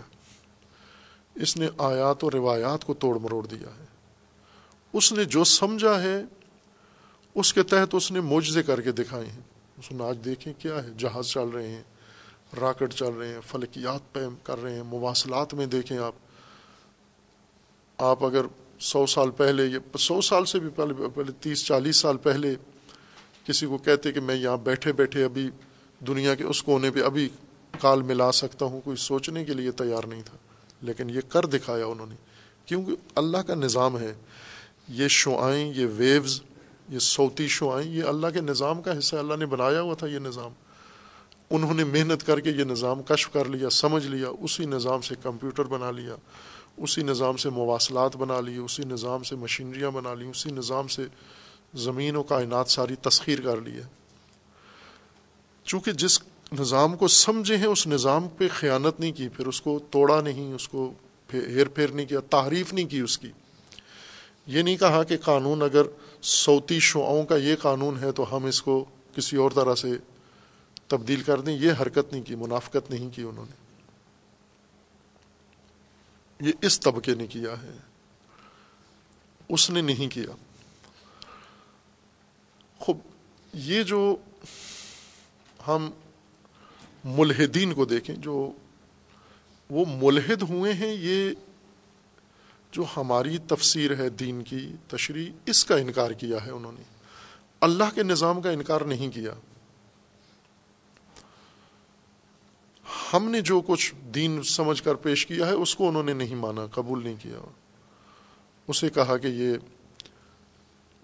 [1.36, 3.86] اس نے آیات و روایات کو توڑ مروڑ دیا ہے۔
[4.94, 6.24] اس نے جو سمجھا ہے،
[7.36, 9.42] اس کے تحت اس نے معجزے کر کے دکھائے ہیں۔
[9.78, 11.84] اس نے آج دیکھیں کیا ہے۔ جہاز چل رہے ہیں،
[12.60, 16.14] راکٹ چل رہے ہیں، فلکیات پہ کر رہے ہیں۔ مواصلات میں دیکھیں آپ۔
[17.98, 18.46] آپ اگر
[18.80, 22.56] سو سال پہلے یہ سو سال سے بھی پہلے پہلے تیس، چالیس سال پہلے
[23.46, 25.50] کسی کو کہتے کہ میں یہاں بیٹھے بیٹھے ابھی
[26.08, 27.30] دنیا کے اس کونے پہ ابھی
[27.82, 30.38] کال ملا سکتا ہوں، کوئی سوچنے کے لیے تیار نہیں تھا۔
[30.82, 32.16] لیکن یہ کر دکھایا انہوں نے۔
[32.66, 34.14] کیونکہ اللہ کا نظام ہے،
[34.88, 36.42] یہ شعائیں، یہ ویوز
[36.90, 40.20] یہ صوتی شعائیں، یہ اللہ کے نظام کا حصہ اللہ نے بنایا ہوا تھا یہ
[40.20, 40.52] نظام۔
[41.50, 45.16] انہوں نے محنت کر کے یہ نظام کشف کر لیا، سمجھ لیا، اسی نظام سے
[45.24, 46.16] کمپیوٹر بنا لیا،
[46.78, 51.06] اسی نظام سے مواصلات بنا لی، اسی نظام سے مشینریاں بنا لی، اسی نظام سے
[51.74, 53.84] زمین و کائنات ساری تسخیر کر لی ہے
[55.64, 56.20] چونکہ جس
[56.60, 60.54] نظام کو سمجھے ہیں، اس نظام پہ خیانت نہیں کی، پھر اس کو توڑا نہیں،
[60.54, 60.94] اس کو
[61.34, 63.32] ہیر پھیر نہیں کیا تعریف نہیں کی اس کی۔
[64.48, 65.82] یہ نہیں کہا کہ قانون اگر
[66.24, 68.86] صوتی شعاؤں کا یہ قانون ہے تو ہم اس کو
[69.16, 69.92] کسی اور طرح سے
[70.88, 73.64] تبدیل کر دیں۔ یہ حرکت نہیں کی، منافقت نہیں کی انہوں نے۔
[76.48, 77.78] یہ اس طبقے نے کیا ہے۔
[79.50, 80.36] اس نے نہیں کیا۔
[82.80, 82.98] خوب،
[83.54, 84.16] یہ جو
[85.68, 85.92] ہم
[87.04, 88.52] ملحدین کو دیکھیں، جو
[89.70, 91.32] وہ ملحد ہوئے ہیں، یہ
[92.72, 96.84] جو ہماری تفسیر ہے دین کی تشریح، اس کا انکار کیا ہے انہوں نے۔
[97.62, 99.32] اللہ کے نظام کا انکار نہیں کیا۔
[103.14, 106.36] ہم نے جو کچھ دین سمجھ کر پیش کیا ہے، اس کو انہوں نے نہیں
[106.36, 107.46] مانا، قبول نہیں کیا۔
[108.68, 109.54] اسے کہا کہ یہ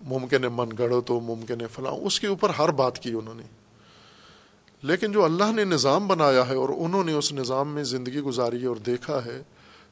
[0.01, 3.35] ممکن ہے، من گڑھ تو ممکن ہے، فلاں۔ اس کے اوپر ہر بات کی انہوں
[3.35, 3.43] نے۔
[4.81, 8.65] لیکن جو اللہ نے نظام بنایا ہے اور انہوں نے اس نظام میں زندگی گزاری
[8.65, 9.43] اور دیکھا ہے،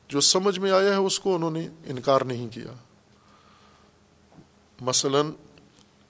[0.07, 2.73] جو سمجھ میں آیا ہے، اس کو انہوں نے انکار نہیں کیا۔
[4.81, 5.21] مثلا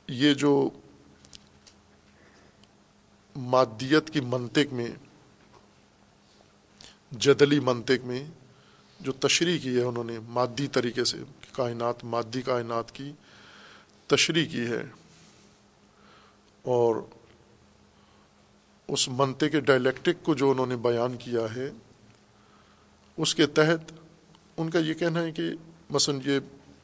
[0.08, 0.70] یہ جو
[3.36, 4.88] مادیت کی منطق میں،
[7.12, 8.24] جدلی منطق میں
[9.00, 11.18] جو تشریح کی ہے انہوں نے، مادی طریقے سے،
[11.52, 13.12] کائنات، مادی کائنات کی
[14.08, 14.84] تشریح کی ہے۔
[16.62, 16.96] اور
[18.90, 21.70] اس منطق کے ڈائلیکٹک کو جو انہوں نے بیان کیا ہے،
[23.18, 23.92] اس کے تحت
[24.58, 25.50] ان کا یہ کہنا ہے کہ
[25.90, 26.40] مثلا یہ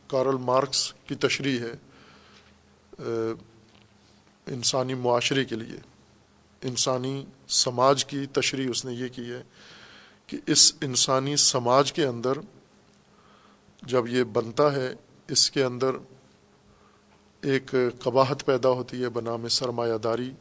[0.09, 1.73] کارل مارکس کی تشریح ہے
[4.47, 5.77] انسانی معاشرے کے لیے،
[6.61, 7.23] انسانی
[7.53, 9.41] سماج کی تشریح اس نے یہ کی ہے
[10.27, 12.39] کہ اس انسانی سماج کے اندر
[13.83, 14.93] جب یہ بنتا ہے،
[15.29, 15.95] اس کے اندر
[17.43, 20.31] ایک قباہت پیدا ہوتی ہے بنام سرمایہ داری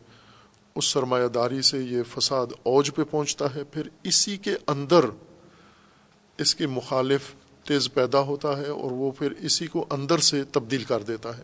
[0.77, 5.05] اس سرمایہ داری سے یہ فساد اوج پہ پہنچتا ہے، پھر اسی کے اندر
[6.39, 7.33] اس کے مخالف
[7.67, 11.43] تیز پیدا ہوتا ہے اور وہ پھر اسی کو اندر سے تبدیل کر دیتا ہے۔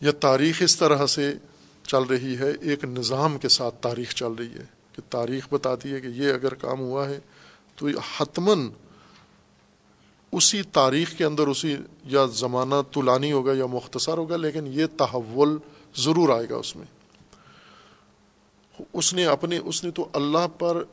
[0.00, 1.32] یہ تاریخ اس طرح سے
[1.84, 6.00] چل رہی ہے، ایک نظام کے ساتھ تاریخ چل رہی ہے کہ تاریخ بتاتی ہے
[6.00, 7.18] کہ یہ اگر کام ہوا ہے
[7.78, 8.68] تو حتمن
[10.32, 15.56] اسی تاریخ کے اندر اسی یا زمانہ طولانی ہوگا یا مختصر ہوگا، لیکن یہ تحول
[15.96, 16.86] ضرور آئے گا اس میں۔
[18.92, 20.84] اس نے اپنے، اس نے تو اللہ پر،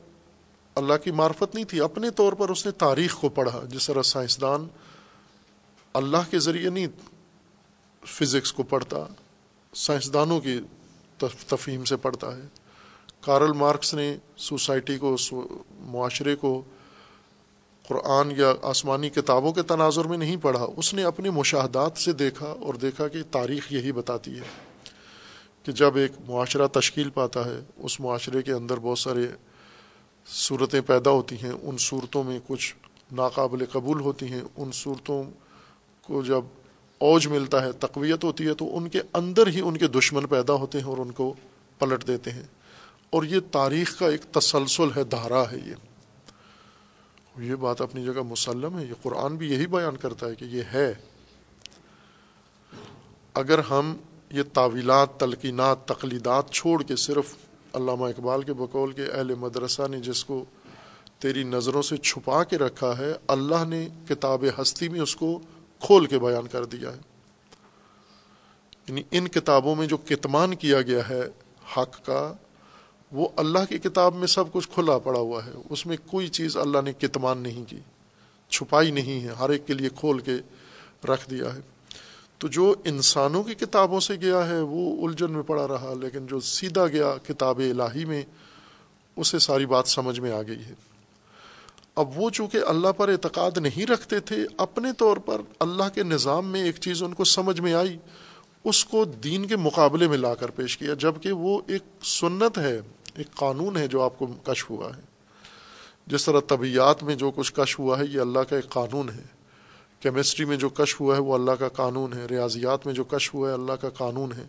[0.74, 4.02] اللہ کی معرفت نہیں تھی، اپنے طور پر اس نے تاریخ کو پڑھا جس طرح
[4.02, 4.66] سائنسدان
[5.94, 6.86] اللہ کے ذریعے نہیں
[8.06, 8.96] فزکس کو پڑھتا
[9.74, 10.60] سائنسدانوں کی
[11.46, 12.42] تفہیم سے پڑھتا ہے۔
[13.20, 15.16] کارل مارکس نے سوسائٹی کو
[15.70, 16.62] معاشرے کو
[17.88, 22.46] قرآن یا آسمانی کتابوں کے تناظر میں نہیں پڑھا۔ اس نے اپنے مشاہدات سے دیکھا
[22.46, 24.67] اور دیکھا کہ تاریخ یہی بتاتی ہے۔
[25.62, 29.28] کہ جب ایک معاشرہ تشکیل پاتا ہے، اس معاشرے کے اندر بہت سارے
[30.26, 32.74] صورتیں پیدا ہوتی ہیں۔ ان صورتوں میں کچھ
[33.12, 35.24] ناقابل قبول ہوتی ہیں۔ ان صورتوں
[36.02, 36.40] کو جب
[36.98, 40.52] اوج ملتا ہے، تقویت ہوتی ہے، تو ان کے اندر ہی ان کے دشمن پیدا
[40.52, 41.34] ہوتے ہیں اور ان کو
[41.78, 42.42] پلٹ دیتے ہیں۔
[43.10, 45.74] اور یہ تاریخ کا ایک تسلسل ہے، دھارا ہے یہ۔
[47.38, 50.62] یہ بات اپنی جگہ مسلم ہے۔ یہ قرآن بھی یہی بیان کرتا ہے کہ یہ
[50.72, 50.94] ہے۔
[53.34, 53.96] اگر ہم
[54.30, 57.34] یہ تعویلات، تلقینات، تقلیدات چھوڑ کے صرف
[57.72, 60.44] علامہ اقبال کے بقول کے اہل مدرسہ نے جس کو
[61.18, 65.40] تیری نظروں سے چھپا کے رکھا ہے، اللہ نے کتاب ہستی میں اس کو
[65.80, 66.98] کھول کے بیان کر دیا ہے۔
[68.88, 71.20] یعنی ان کتابوں میں جو کتمان کیا گیا ہے
[71.76, 72.32] حق کا،
[73.12, 76.56] وہ اللہ کی کتاب میں سب کچھ کھلا پڑا ہوا ہے۔ اس میں کوئی چیز
[76.56, 77.78] اللہ نے کتمان نہیں کی،
[78.48, 80.32] چھپائی نہیں ہے، ہر ایک کے لیے کھول کے
[81.04, 81.77] رکھ دیا ہے۔
[82.38, 86.40] تو جو انسانوں کی کتابوں سے گیا ہے، وہ الجھن میں پڑا رہا، لیکن جو
[86.40, 88.22] سیدھا گیا کتاب الہی میں،
[89.16, 90.74] اسے ساری بات سمجھ میں آ گئی ہے۔
[91.94, 96.46] اب وہ چونکہ اللہ پر اعتقاد نہیں رکھتے تھے، اپنے طور پر اللہ کے نظام
[96.46, 97.98] میں ایک چیز ان کو سمجھ میں آئی،
[98.64, 102.80] اس کو دین کے مقابلے میں لا کر پیش کیا جبکہ وہ ایک سنت ہے،
[103.14, 105.02] ایک قانون ہے جو آپ کو کشف ہوا ہے۔
[106.06, 109.37] جس طرح طبیعت میں جو کچھ کشف ہوا ہے، یہ اللہ کا ایک قانون ہے۔
[110.00, 113.34] کیمسٹری میں جو کشف ہوا ہے وہ اللہ کا قانون ہے، ریاضیات میں جو کشف
[113.34, 114.46] ہوا ہے اللہ کا قانون ہے،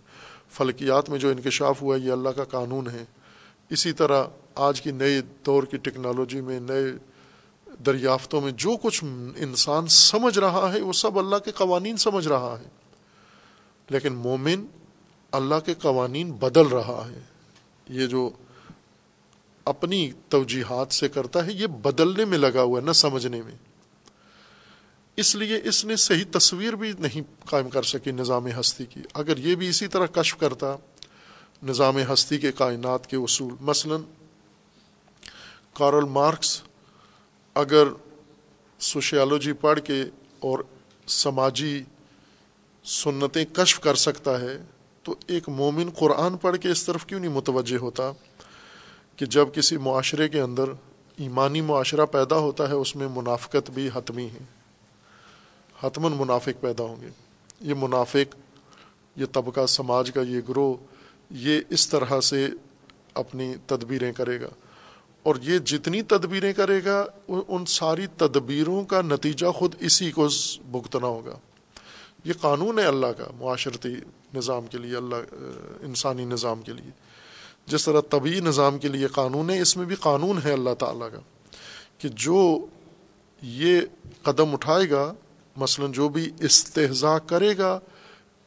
[0.50, 3.06] فلکیات میں جو انکشاف ہوا ہے یہ اللہ کا قانون ہے۔
[3.70, 4.24] اسی طرح
[4.56, 6.84] آج کی نئے دور کی ٹیکنالوجی میں، نئے
[7.86, 9.04] دریافتوں میں جو کچھ
[9.38, 12.70] انسان سمجھ رہا ہے وہ سب اللہ کے قوانین سمجھ رہا ہے۔
[13.90, 14.66] لیکن مومن
[15.32, 17.20] اللہ کے قوانین بدل رہا ہے۔
[17.90, 18.30] یہ جو
[19.66, 23.69] اپنی توجیحات سے کرتا ہے، یہ بدلنے میں لگا ہوا ہے، نہ سمجھنے میں۔
[25.20, 29.38] اس لیے اس نے صحیح تصویر بھی نہیں قائم کر سکی نظام ہستی کی۔ اگر
[29.38, 30.76] یہ بھی اسی طرح کشف کرتا
[31.64, 33.96] نظام ہستی کے کائنات کے اصول۔ مثلا،
[35.74, 36.62] کارل مارکس
[37.56, 37.88] اگر
[38.80, 40.04] سوشیالوجی پڑھ کے
[40.40, 40.60] اور
[41.08, 41.84] سماجی
[42.84, 44.58] سنتیں کشف کر سکتا ہے،
[45.04, 48.12] تو ایک مومن قرآن پڑھ کے اس طرف کیوں نہیں متوجہ ہوتا
[49.16, 50.70] کہ جب کسی معاشرے کے اندر
[51.18, 54.59] ایمانی معاشرہ پیدا ہوتا ہے، اس میں منافقت بھی حتمی ہے؟
[55.84, 57.10] حتمن منافق پیدا ہوں گے۔
[57.62, 58.36] یہ منافق،
[59.16, 60.74] یہ طبقہ سماج کا یہ گروہ،
[61.30, 62.48] یہ اس طرح سے
[63.14, 64.50] اپنی تدبیریں کرے گا۔
[65.24, 70.28] اور یہ جتنی تدبیریں کرے گا، ان ساری تدبیروں کا نتیجہ خود اسی کو
[70.72, 71.38] بھگتنا ہوگا۔
[72.24, 73.96] یہ قانون ہے اللہ کا، معاشرتی
[74.34, 75.16] نظام کے لیے، اللہ
[75.82, 76.92] انسانی نظام کے لیے۔
[77.66, 81.12] جس طرح طبی نظام کے لیے قانون ہے، اس میں بھی قانون ہے اللہ تعالیٰ
[81.12, 81.20] کا۔
[81.98, 82.66] کہ جو
[83.42, 83.82] یہ
[84.24, 85.14] قدم اٹھائے گا
[85.56, 87.80] مثلا جو بھی استحضا کرے گا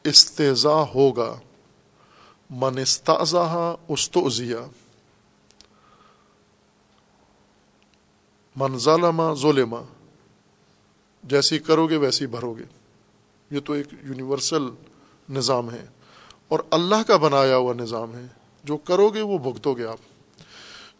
[0.04, 1.40] استحضا ہوگا۔
[2.50, 4.66] من استضا استوزیا
[8.56, 9.82] من ظالما ظلما
[11.22, 12.64] جیسی کرو گے ویسی بھرو گے۔
[13.50, 14.62] یہ تو ایک یونیورسل
[15.30, 15.86] نظام ہے۔
[16.48, 18.26] اور اللہ کا بنایا ہوا نظام ہے۔
[18.64, 19.98] جو کرو گے وہ بھگتو گے آپ۔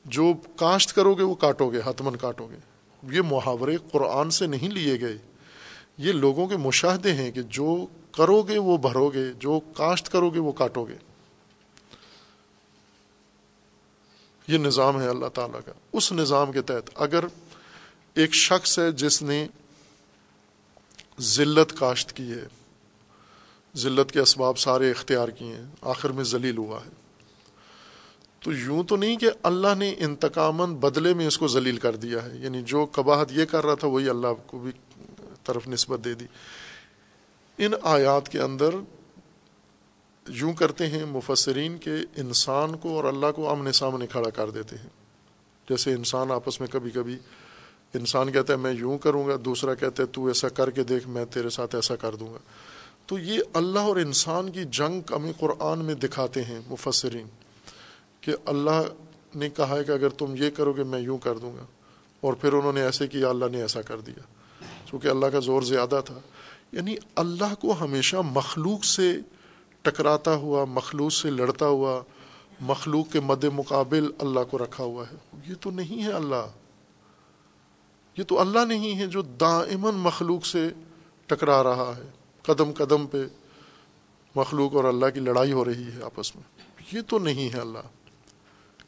[0.05, 2.57] جو کاشت کرو گے وہ کاٹو گے حتمن کاٹو گے۔
[3.17, 5.19] یہ محاورے قرآن سے نہیں لیے گئے۔
[5.99, 10.31] یہ لوگوں کے مشاہدے ہیں کہ جو کرو گے وہ بھرو گے، جو کاشت کرو
[10.31, 10.97] گے وہ کاٹو گے۔
[14.49, 17.25] یہ نظام ہے اللہ تعالیٰ کا۔ اس نظام کے تحت اگر
[18.15, 19.47] ایک شخص ہے جس نے
[21.21, 22.47] ذلت کاشت کی ہے،
[23.77, 26.91] ذلت کے اسباب سارے اختیار کیے ہیں، آخر میں ذلیل ہوا ہے،
[28.41, 32.23] تو یوں تو نہیں کہ اللہ نے انتقامن بدلے میں اس کو ذلیل کر دیا
[32.23, 34.73] ہے۔ یعنی جو کباہت یہ کر رہا تھا، وہی اللہ کو بھی
[35.45, 36.27] طرف نسبت دے دی۔
[37.59, 38.71] ان آیات کے اندر
[40.29, 44.77] یوں کرتے ہیں، مفسرین کے انسان کو اور اللہ کو آمنے سامنے کھڑا کر دیتے
[44.77, 44.89] ہیں۔
[45.69, 47.19] جیسے انسان آپس میں کبھی کبھی
[47.95, 51.09] انسان کہتا ہے، میں یوں کروں گا، دوسرا کہتا ہے، تو ایسا کر کے دیکھ،
[51.09, 52.39] میں تیرے ساتھ ایسا کر دوں گا۔
[53.07, 57.27] تو یہ اللہ اور انسان کی جنگ ہمیں قرآن میں دکھاتے ہیں مفسرین،
[58.21, 58.83] کہ اللہ
[59.35, 61.67] نے کہا ہے کہ اگر تم یہ کرو گے، میں یوں کر دوں گا۔
[62.21, 64.23] اور پھر انہوں نے ایسے کیا، اللہ نے ایسا کر دیا۔
[64.93, 66.21] چونکہ اللہ کا زور زیادہ تھا۔
[66.73, 69.19] یعنی اللہ کو ہمیشہ مخلوق سے
[69.83, 72.03] ٹکراتا ہوا، مخلوق سے لڑتا ہوا،
[72.61, 76.47] مخلوق کے مد مقابل اللہ کو رکھا ہوا ہے۔ یہ تو نہیں ہے اللہ۔
[78.17, 80.69] یہ تو اللہ نہیں ہے جو دائمن مخلوق سے
[81.27, 82.11] ٹکرا رہا ہے۔
[82.43, 83.19] قدم قدم پہ
[84.35, 86.45] مخلوق اور اللہ کی لڑائی ہو رہی ہے آپس میں۔
[86.93, 87.79] یہ تو نہیں ہے اللہ۔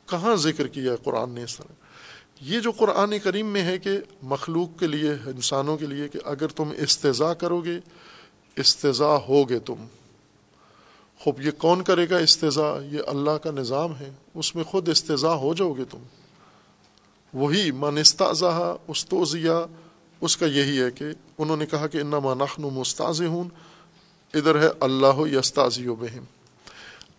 [0.07, 1.84] کہاں ذکر کیا ہے قرآن نے اس طرح؟
[2.41, 6.47] یہ جو قرآن کریم میں ہے کہ مخلوق کے لیے، انسانوں کے لیے کہ اگر
[6.47, 7.81] تم استضاء کرو گے،
[8.57, 9.87] استضاء ہوگے تم۔
[11.19, 15.35] خوب، یہ کون کرے گا استضاء؟ یہ اللہ کا نظام ہے۔ اس میں خود استضاء
[15.35, 15.99] ہو جاؤ گے تم۔
[17.35, 19.67] وہی منستازہ استوزیا
[20.21, 21.05] اس کا یہی ہے کہ
[21.39, 23.45] انہوں نے کہا کہ انما نخن مستاز ہوں
[24.35, 26.25] ادھر ہے اللہ یستازی و بہم۔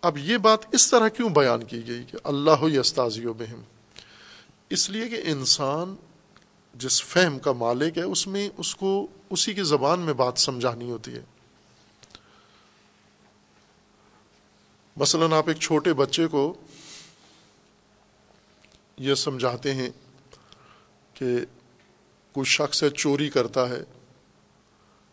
[0.02, 3.62] اب یہ بات اس طرح کیوں بیان کی گئی کہ اللہ یستازی و بہم؟
[4.70, 5.96] اس لیے کہ انسان
[6.74, 10.90] جس فہم کا مالک ہے، اس میں اس کو اسی کی زبان میں بات سمجھانی
[10.90, 11.22] ہوتی ہے۔
[14.96, 16.54] مثلا آپ ایک چھوٹے بچے کو
[18.96, 19.90] یہ سمجھاتے ہیں
[21.14, 21.26] کہ
[22.32, 23.82] کوئی شخص ہے، چوری کرتا ہے،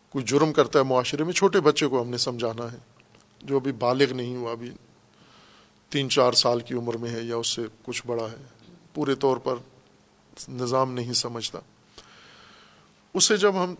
[0.09, 2.77] کوئی جرم کرتا ہے معاشرے میں، چھوٹے بچے کو ہم نے سمجھانا ہے،
[3.41, 4.71] جو ابھی بالغ نہیں ہوا، ابھی
[5.89, 8.52] تین چار سال کی عمر میں ہے یا اس سے کچھ بڑا ہے۔
[8.93, 9.55] پورے طور پر
[10.49, 11.59] نظام نہیں سمجھتا۔
[13.13, 13.75] اسے جب ہم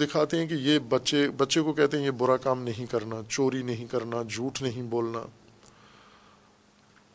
[0.00, 3.62] دکھاتے ہیں کہ یہ بچے بچے کو کہتے ہیں یہ برا کام نہیں کرنا، چوری
[3.62, 5.22] نہیں کرنا، جھوٹ نہیں بولنا،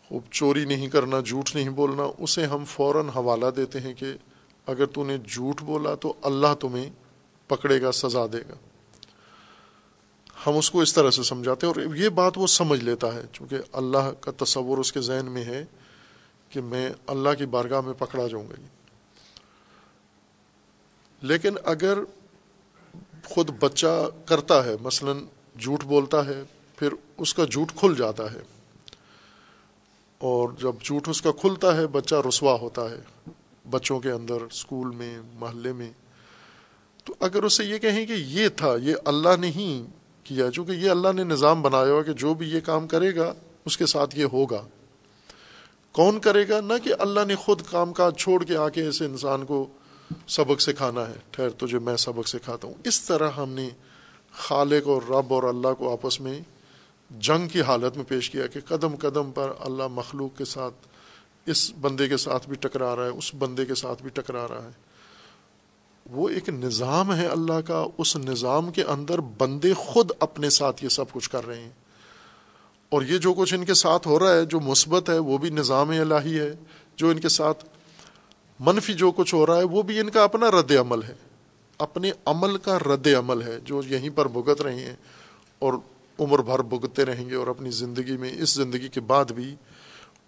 [0.10, 4.14] خوب چوری نہیں کرنا، جھوٹ نہیں بولنا، اسے ہم فوراً حوالہ دیتے ہیں کہ
[4.68, 6.90] اگر تو نے جھوٹ بولا تو اللہ تمہیں
[7.48, 8.56] پکڑے گا، سزا دے گا۔
[10.48, 13.22] ہم اس کو اس طرح سے سمجھاتے ہیں اور یہ بات وہ سمجھ لیتا ہے،
[13.32, 15.66] چونکہ اللہ کا تصور اس کے ذہن میں ہے
[16.56, 18.66] کہ میں اللہ کی بارگاہ میں پکڑا جاؤں گا جی۔
[21.22, 21.98] لیکن اگر
[23.26, 25.12] خود بچہ کرتا ہے، مثلا
[25.62, 26.44] جھوٹ بولتا ہے،
[26.76, 28.40] پھر اس کا جھوٹ کھل جاتا ہے۔
[30.18, 33.30] اور جب جھوٹ اس کا کھلتا ہے، بچہ رسوا ہوتا ہے
[33.70, 35.92] بچوں کے اندر اسکول میں، محلے میں۔
[37.04, 39.92] تو اگر اسے یہ کہیں کہ یہ تھا، یہ اللہ نہیں
[40.24, 43.34] کیا، چونکہ یہ اللہ نے نظام بنایا ہوا کہ جو بھی یہ کام کرے گا،
[43.66, 44.68] اس کے ساتھ یہ ہوگا۔
[45.96, 49.06] کون کرے گا؟ نہ کہ اللہ نے خود کام کاج چھوڑ کے آ کے اسے
[49.06, 49.68] انسان کو
[50.28, 53.70] سبق سکھانا ہے۔ ٹھہر تجھے میں سبق سکھاتا ہوں۔ اس طرح ہم نے
[54.32, 56.40] خالق اور رب اور اللہ کو آپس میں
[57.20, 60.74] جنگ کی حالت میں پیش کیا کہ قدم قدم پر اللہ مخلوق کے ساتھ
[61.46, 64.64] اس بندے کے ساتھ بھی ٹکرا رہا ہے، اس بندے کے ساتھ بھی ٹکرا رہا
[64.64, 64.72] ہے۔
[66.10, 70.90] وہ ایک نظام ہے اللہ کا۔ اس نظام کے اندر بندے خود اپنے ساتھ یہ
[70.90, 71.72] سب کچھ کر رہے ہیں۔
[72.96, 75.50] اور یہ جو کچھ ان کے ساتھ ہو رہا ہے، جو مثبت ہے، وہ بھی
[75.50, 76.54] نظام الہی ہے،
[76.96, 77.66] جو ان کے ساتھ
[78.60, 81.14] منفی جو کچھ ہو رہا ہے، وہ بھی ان کا اپنا رد عمل ہے۔
[81.78, 84.96] اپنے عمل کا رد عمل ہے، جو یہیں پر بھگت رہے ہیں
[85.60, 85.74] اور
[86.20, 89.56] عمر بھر بھگتتے رہیں گے اور اپنی زندگی میں، اس زندگی کے بعد بھی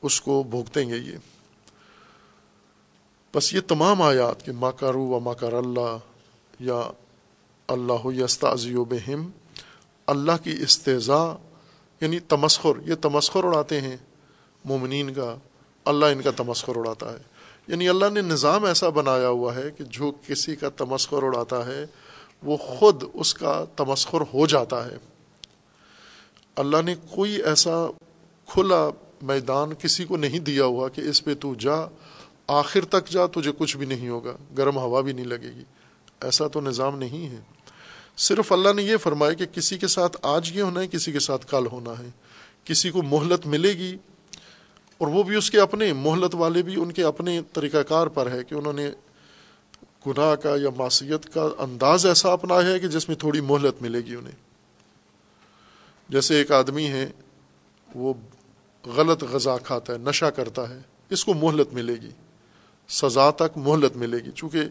[0.02, 1.18] اس کو بھگتیں گے یہ۔
[3.36, 5.98] بس یہ تمام آیات کہ ماکارو و ماکار اللہ
[6.60, 6.82] یا
[7.68, 9.30] اللہ یستازی و بہم،
[10.08, 11.34] اللہ کی استضاء
[12.02, 13.98] یعنی تمسخر، یہ تمسخر اڑاتے ہیں
[14.66, 15.36] مومنین کا،
[15.86, 17.18] اللہ ان کا تمسخر اڑاتا ہے۔
[17.68, 21.86] یعنی اللہ نے نظام ایسا بنایا ہوا ہے کہ جو کسی کا تمسخر اڑاتا ہے،
[22.44, 24.98] وہ خود اس کا تمسخر ہو جاتا ہے۔
[26.56, 27.86] اللہ نے کوئی ایسا
[28.48, 28.90] کھلا
[29.22, 31.76] میدان کسی کو نہیں دیا ہوا کہ اس پہ تو جا،
[32.48, 35.64] آخر تک جا، تجھے کچھ بھی نہیں ہوگا، گرم ہوا بھی نہیں لگے گی۔
[36.22, 37.57] ایسا تو نظام نہیں ہے۔
[38.18, 41.20] صرف اللہ نے یہ فرمایا کہ کسی کے ساتھ آج یہ ہونا ہے، کسی کے
[41.20, 42.10] ساتھ کل ہونا ہے۔
[42.64, 43.98] کسی کو مہلت ملے گی
[44.98, 48.32] اور وہ بھی اس کے اپنے، مہلت والے بھی ان کے اپنے طریقہ کار پر
[48.32, 48.92] ہے کہ انہوں نے
[50.08, 54.00] گناہ کا یا معصیت کا انداز ایسا اپنایا ہے کہ جس میں تھوڑی مہلت ملے
[54.00, 54.48] گی انہیں۔
[56.10, 57.10] جیسے ایک آدمی ہے،
[57.96, 58.14] وہ
[58.86, 62.10] غلط غذا کھاتا ہے، نشہ کرتا ہے، اس کو مہلت ملے گی۔
[62.90, 64.62] سزا تک مہلت ملے گی، چونکہ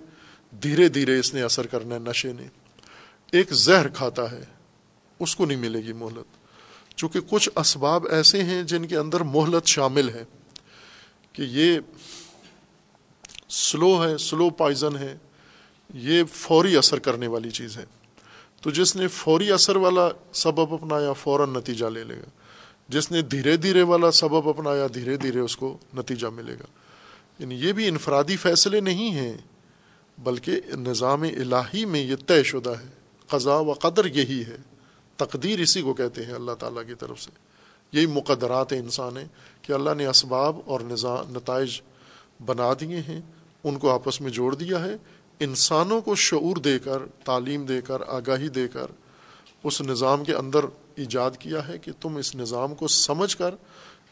[0.63, 2.66] دھیرے دھیرے اس نے اثر کرنا ہے نشے نے۔
[3.33, 4.45] ایک زہر کھاتا ہے،
[5.21, 6.37] اس کو نہیں ملے گی مہلت۔
[6.97, 10.25] چونکہ کچھ اسباب ایسے ہیں جن کے اندر مہلت شامل ہے
[11.33, 11.81] کہ یہ
[13.49, 15.17] سلو ہے، سلو پائزن ہے،
[15.95, 17.85] یہ فوری اثر کرنے والی چیز ہے۔
[18.63, 22.31] تو جس نے فوری اثر والا سبب اپنایا، فوراً نتیجہ لے لے گا۔
[22.89, 26.65] جس نے دھیرے دھیرے والا سبب اپنایا، دھیرے دھیرے اس کو نتیجہ ملے گا۔
[27.39, 29.37] یعنی یہ بھی انفرادی فیصلے نہیں ہیں،
[30.19, 32.96] بلکہ نظام الہی میں یہ طے شدہ ہے۔
[33.27, 34.57] قضاء و قدر یہی ہے۔
[35.17, 37.31] تقدیر اسی کو کہتے ہیں اللہ تعالیٰ کی طرف سے۔
[37.93, 39.29] یہی مقدرات انسان ہیں
[39.63, 41.81] کہ اللہ نے اسباب اور نظام نتائج
[42.47, 43.21] بنا دیے ہیں،
[43.65, 44.97] ان کو آپس میں جوڑ دیا ہے۔
[45.41, 48.87] انسانوں کو شعور دے کر، تعلیم دے کر، آگاہی دے کر
[49.65, 50.65] اس نظام کے اندر
[50.95, 53.55] ایجاد کیا ہے کہ تم اس نظام کو سمجھ کر،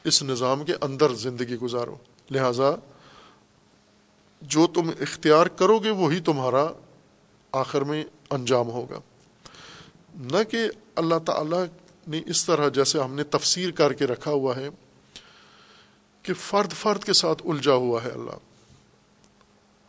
[0.04, 1.96] اس نظام کے اندر زندگی گزارو۔
[2.30, 2.70] لہذا
[4.42, 6.66] جو تم اختیار کرو گے، وہی تمہارا
[7.52, 9.00] آخر میں انجام ہوگا۔
[10.14, 10.58] نہ کہ
[10.96, 11.64] اللہ تعالیٰ
[12.06, 14.68] نے اس طرح جیسے ہم نے تفسیر کر کے رکھا ہوا ہے
[16.22, 18.30] کہ فرد فرد کے ساتھ الجھا ہوا ہے اللہ۔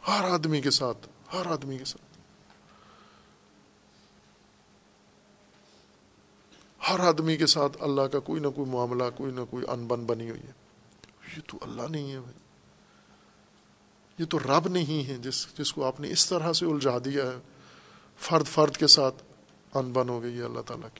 [0.07, 2.05] ہر آدمی کے ساتھ، ہر آدمی کے ساتھ۔
[6.89, 10.05] ہر آدمی کے ساتھ اللہ کا کوئی نہ کوئی معاملہ، کوئی نہ کوئی ان بن
[10.05, 10.51] بنی ہوئی ہے۔
[11.37, 12.37] یہ تو اللہ نہیں ہے بھائی۔
[14.19, 17.23] یہ تو رب نہیں ہے جس جس کو آپ نے اس طرح سے الجھا دیا
[17.23, 17.37] ہے۔
[18.17, 19.23] فرد فرد کے ساتھ
[19.73, 20.99] ان بن ہو گئی ہے اللہ تعالیٰ کی۔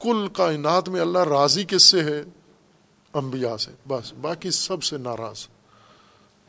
[0.00, 2.22] کل کائنات میں اللہ راضی کس سے ہے؟
[3.12, 5.46] انبیاء سے۔ بس، باقی سب سے ناراض۔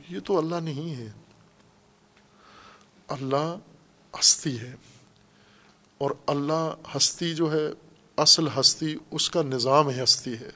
[0.10, 1.12] یہ تو اللہ نہیں ہے۔
[3.08, 3.56] اللہ
[4.20, 4.76] ہستی ہے۔
[5.98, 7.68] اور اللہ ہستی جو ہے،
[8.18, 10.50] اصل ہستی اس کا نظام ہستی ہے۔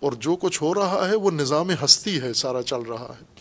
[0.00, 3.35] اور جو کچھ ہو رہا ہے، وہ نظام ہستی ہے، سارا چل رہا ہے۔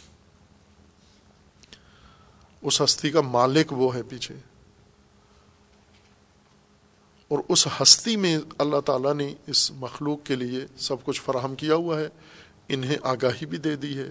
[2.66, 4.36] اس ہستی کا مالک وہ ہے پیچھے۔
[7.28, 11.76] اور اس ہستی میں اللہ تعالیٰ نے اس مخلوق کے لیے سب کچھ فراہم کیا
[11.76, 12.10] ہوا ہے۔
[12.70, 14.10] انہیں آگاہی بھی دے دی ہے،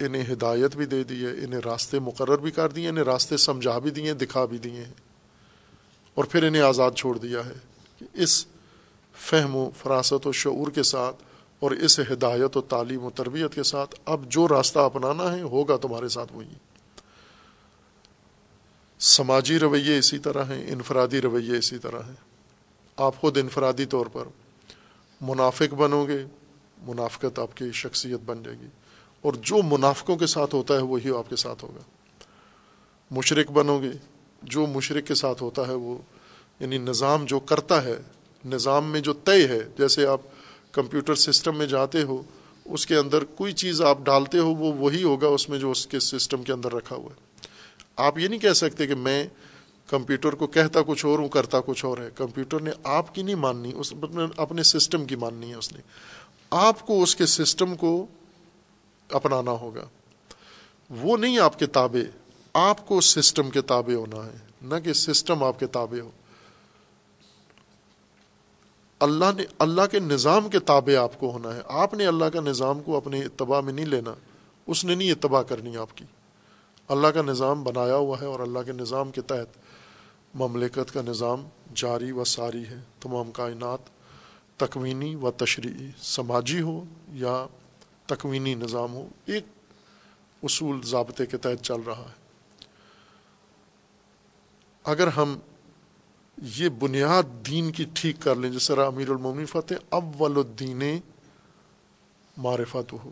[0.00, 3.78] انہیں ہدایت بھی دے دی ہے، انہیں راستے مقرر بھی کر دیے انہیں راستے سمجھا
[3.78, 4.94] بھی دیے دکھا بھی دیے ہیں۔
[6.14, 7.54] اور پھر انہیں آزاد چھوڑ دیا ہے
[7.98, 8.46] کہ اس
[9.14, 11.16] فہم و فراست و شعور کے ساتھ
[11.60, 15.76] اور اس ہدایت و تعلیم و تربیت کے ساتھ اب جو راستہ اپنانا ہے ہوگا
[15.76, 16.54] تمہارے ساتھ وہی۔
[19.04, 22.14] سماجی رویے اسی طرح ہیں، انفرادی رویے اسی طرح ہیں۔
[22.96, 24.24] آپ خود انفرادی طور پر
[25.20, 26.26] منافق بنو گے،
[26.82, 28.66] منافقت آپ کی شخصیت بن جائے گی۔
[29.20, 31.80] اور جو منافقوں کے ساتھ ہوتا ہے، وہی آپ کے ساتھ ہوگا۔
[33.10, 33.90] مشرق بنو گے،
[34.42, 35.98] جو مشرق کے ساتھ ہوتا ہے، وہ
[36.60, 37.96] یعنی نظام جو کرتا ہے،
[38.44, 40.20] نظام میں جو طے ہے، جیسے آپ
[40.72, 42.22] کمپیوٹر سسٹم میں جاتے ہو،
[42.64, 45.86] اس کے اندر کوئی چیز آپ ڈالتے ہو، وہ وہی ہوگا، اس میں جو اس
[45.86, 47.23] کے سسٹم کے اندر رکھا ہوا ہے۔
[47.96, 49.26] آپ یہ نہیں کہہ سکتے کہ میں
[49.86, 53.34] کمپیوٹر کو کہتا کچھ اور ہوں، کرتا کچھ اور ہے۔ کمپیوٹر نے آپ کی نہیں
[53.34, 53.94] ماننی، اس
[54.36, 55.80] اپنے سسٹم کی ماننی ہے اس نے۔
[56.50, 58.06] آپ کو اس کے سسٹم کو
[59.10, 59.88] اپنانا ہوگا۔
[60.90, 62.16] وہ نہیں آپ کے تابع،
[62.54, 66.10] آپ کو سسٹم کے تابع ہونا ہے۔ نہ کہ سسٹم آپ کے تابع ہو۔
[69.00, 72.40] اللہ نے، اللہ کے نظام کے تابع آپ کو ہونا ہے۔ آپ نے اللہ کا
[72.40, 74.14] نظام کو اپنے اتباع میں نہیں لینا۔
[74.66, 76.04] اس نے نہیں اتباع کرنی آپ کی۔
[76.88, 79.58] اللہ کا نظام بنایا ہوا ہے اور اللہ کے نظام کے تحت
[80.34, 83.78] مملکت کا نظام جاری و ساری ہے۔ تمام کائنات
[84.56, 87.46] تکوینی و تشریعی سماجی ہو یا
[88.06, 89.44] تکوینی نظام ہو، ایک
[90.42, 92.24] اصول ضابطے کے تحت چل رہا ہے۔
[94.84, 95.38] اگر ہم
[96.42, 100.82] یہ بنیاد دین کی ٹھیک کر لیں جس طرح امیر المومن فتح اول الدین
[102.36, 103.10] معرفت ہو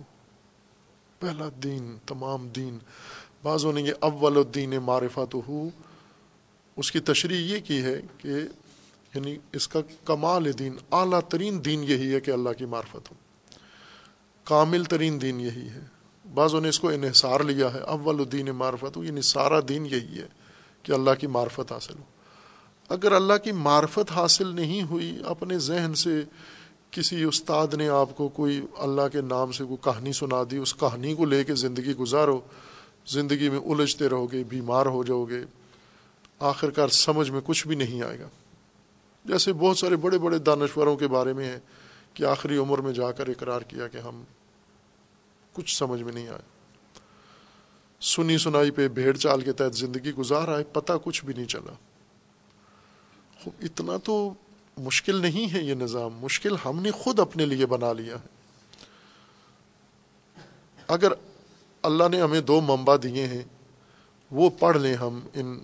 [1.18, 2.79] پہلا دین، تمام دین۔
[3.43, 5.68] بعضوں نے یہ اول الدین معرفت ہو
[6.76, 8.28] اس کی تشریح یہ کی ہے کہ
[9.14, 13.14] یعنی اس کا کمال دین، اعلیٰ ترین دین یہی ہے کہ اللہ کی معرفت ہو۔
[14.45, 15.80] کامل ترین دین یہی ہے۔
[16.34, 20.18] بعضوں نے اس کو انحصار لیا ہے، اول الدین معرفت ہو یعنی سارا دین یہی
[20.18, 20.26] ہے
[20.82, 22.05] کہ اللہ کی معرفت حاصل ہو۔
[22.88, 26.22] اگر اللہ کی معرفت حاصل نہیں ہوئی، اپنے ذہن سے
[26.90, 30.74] کسی استاد نے آپ کو کوئی اللہ کے نام سے کوئی کہانی سنا دی، اس
[30.74, 32.40] کہانی کو لے کے زندگی گزارو
[33.07, 35.44] زندگی میں الجھتے رہو گے، بیمار ہو جاؤ گے
[36.38, 38.28] آخر کار سمجھ میں کچھ بھی نہیں آئے گا۔
[39.24, 41.59] جیسے بہت سارے بڑے بڑے دانشوروں کے بارے میں ہے
[42.14, 44.24] کہ آخری عمر میں جا کر اقرار کیا کہ ہم
[45.53, 46.42] کچھ سمجھ میں نہیں آئے۔
[48.00, 51.72] سنی سنائی پہ بھیڑ چال کے تحت زندگی گزار آئے، پتہ کچھ بھی نہیں چلا۔
[53.46, 54.34] اتنا تو
[54.76, 58.26] مشکل نہیں ہے یہ نظام، مشکل ہم نے خود اپنے لیے بنا لیا ہے۔
[60.88, 61.12] اگر
[61.83, 63.43] اللہ نے ہمیں دو منبع دیے ہیں۔
[64.31, 65.59] وہ پڑھ لیں ہم ان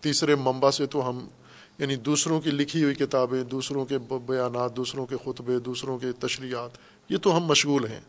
[0.00, 1.28] تیسرے منبع سے تو ہم
[1.78, 6.70] یعنی دوسروں کی لکھی ہوئی کتابیں، دوسروں کے بیانات، دوسروں کے خطبے، دوسروں کے تشریحات،
[7.08, 8.00] یہ تو ہم مشغول ہیں۔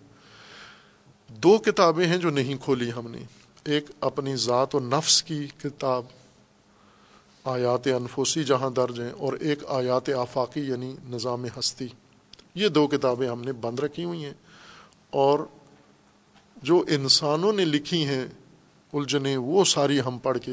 [1.28, 3.24] دو کتابیں ہیں جو نہیں کھولی ہم نے۔
[3.66, 6.06] ایک اپنی ذات و نفس کی کتاب،
[7.44, 11.88] آیات انفوسی جہاں درج ہیں، اور ایک آیات آفاقی یعنی نظام ہستی۔
[12.56, 14.34] یہ دو کتابیں ہم نے بند رکھی ہوئی ہیں۔
[15.10, 15.40] اور
[16.62, 18.28] جو انسانوں نے لکھی ہیں
[18.94, 20.52] الجھنے وہ ساری ہم پڑھ کے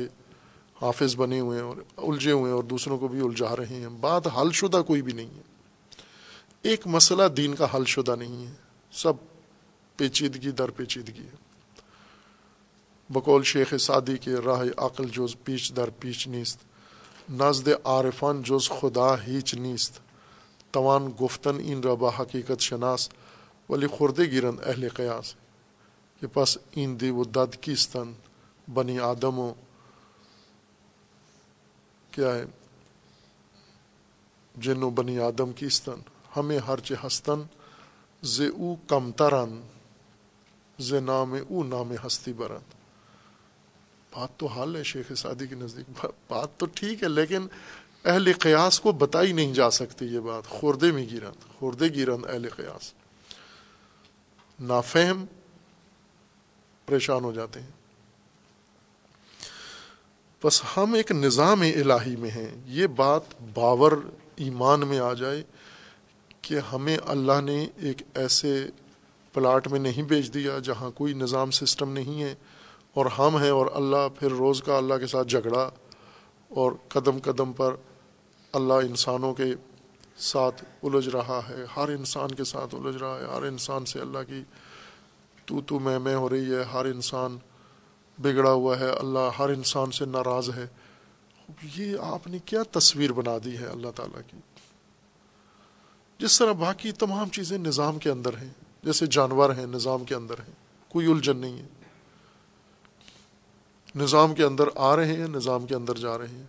[0.83, 3.89] حافظ بنے ہوئے ہیں اور الجھے ہوئے ہیں اور دوسروں کو بھی الجھا رہے ہیں۔
[3.89, 5.43] بات حل شدہ کوئی بھی نہیں ہے۔
[6.63, 8.53] ایک مسئلہ دین کا حل شدہ نہیں ہے۔
[8.93, 9.13] سب
[9.97, 11.37] پیچیدگی در پیچیدگی ہے۔
[13.11, 16.59] بقول شیخ سعدی کے راہ عقل جوز پیچ در پیچ نیست۔
[17.33, 20.01] نزد عارفان جز خدا ہیچ نیست۔
[20.71, 23.09] توان گفتن این ربا حقیقت شناس۔
[23.69, 25.35] ولی خوردے گرند اہل قیاس۔
[26.21, 27.69] کہ پس این دی و دد
[28.75, 29.53] بنی آدم و
[32.11, 32.45] کیا ہے؟
[34.57, 36.01] جن و بنی آدم کیستن
[36.37, 37.43] ہمیں ہر ہستن
[38.23, 39.61] ز او کم ترن
[40.79, 42.75] ز نام او نام ہستی برند
[44.11, 47.47] بات تو حال ہے شیخ سعدی کے نزدیک۔ بات تو ٹھیک ہے، لیکن
[48.05, 52.49] اہل قیاس کو بتائی نہیں جا سکتی یہ بات۔ خوردے میں گیرند خوردے گیرند اہل
[52.57, 52.93] قیاس۔
[54.61, 55.25] نافہم
[56.89, 57.71] پریشان ہو جاتے ہیں۔
[60.45, 63.23] بس ہم ایک نظام الہی میں ہیں۔ یہ بات
[63.55, 63.93] باور
[64.37, 65.43] ایمان میں آ جائے
[66.43, 68.67] کہ ہمیں اللہ نے ایک ایسے
[69.33, 72.35] پلاٹ میں نہیں بیچ دیا جہاں کوئی نظام سسٹم نہیں ہے
[72.95, 75.71] اور ہم ہیں اور اللہ پھر روز کا اللہ کے ساتھ جھگڑا
[76.49, 77.77] اور قدم قدم پر
[78.53, 79.45] اللہ انسانوں کے
[80.17, 84.19] ساتھ الجھ رہا ہے۔ ہر انسان کے ساتھ الجھ رہا ہے۔ ہر انسان سے اللہ
[84.27, 84.43] کی
[85.49, 87.39] تو تو میں میں ہو رہی ہے، ہر انسان
[88.19, 90.67] بگڑا ہوا ہے، اللہ ہر انسان سے ناراض ہے۔
[91.77, 94.37] یہ آپ نے کیا تصویر بنا دی ہے اللہ تعالیٰ کی؟
[96.19, 98.49] جس طرح باقی تمام چیزیں نظام کے اندر ہیں،
[98.83, 100.55] جیسے جانور ہیں، نظام کے اندر ہیں،
[100.89, 101.67] کوئی الجھن نہیں ہے۔
[103.97, 106.47] نظام کے اندر آ رہے ہیں، نظام کے اندر جا رہے ہیں۔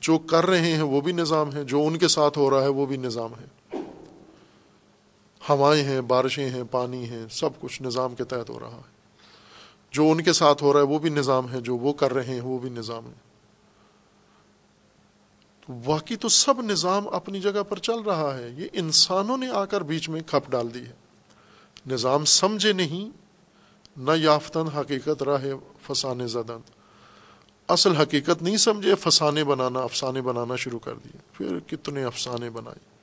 [0.00, 2.68] جو کر رہے ہیں وہ بھی نظام ہے، جو ان کے ساتھ ہو رہا ہے
[2.68, 3.44] وہ بھی نظام ہے۔
[5.48, 8.94] ہوائیں ہیں، بارشیں ہیں، پانی ہیں، سب کچھ نظام کے تحت ہو رہا ہے۔
[9.90, 12.24] جو ان کے ساتھ ہو رہا ہے، وہ بھی نظام ہے، جو وہ کر رہے
[12.24, 13.24] ہیں، وہ بھی نظام ہے۔
[15.84, 19.80] واقعی تو سب نظام اپنی جگہ پر چل رہا ہے۔ یہ انسانوں نے آ کر
[19.80, 20.92] بیچ میں کھپ ڈال دی ہے۔
[21.86, 23.10] نظام سمجھے نہیں،
[23.96, 25.44] نہ یافتن حقیقت راہ
[25.82, 26.60] فسانے زدن۔
[27.68, 32.93] اصل حقیقت نہیں سمجھے، فسانے بنانا، افسانے بنانا شروع کر دیے۔ پھر کتنے افسانے بنائے۔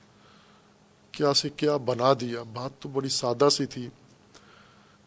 [1.11, 3.89] کیا سے کیا بنا دیا۔ بات تو بڑی سادہ سی تھی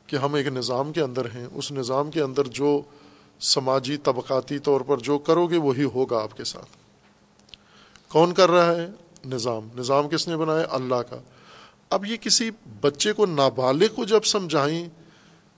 [0.07, 2.83] کہ ہم ایک نظام کے اندر ہیں۔ اس نظام کے اندر جو
[3.41, 6.67] سماجی طبقاتی طور پر جو کرو گے وہی ہوگا آپ کے ساتھ۔
[8.09, 8.89] کون کر رہا ہے؟
[9.27, 11.17] نظام۔ نظام کس نے بنایا؟ اللہ کا۔
[11.91, 12.51] اب یہ کسی
[12.81, 14.89] بچے کو نابالغ کو جب سمجھائیں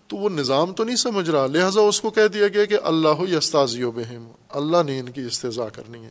[0.06, 3.08] تو وہ نظام تو نہیں سمجھ رہا۔ لہٰذا اس کو کہہ دیا گیا کہ اللہ
[3.08, 6.10] ہو استاذی و بہم۔ اللہ نے ان کی استضاء کرنی ہے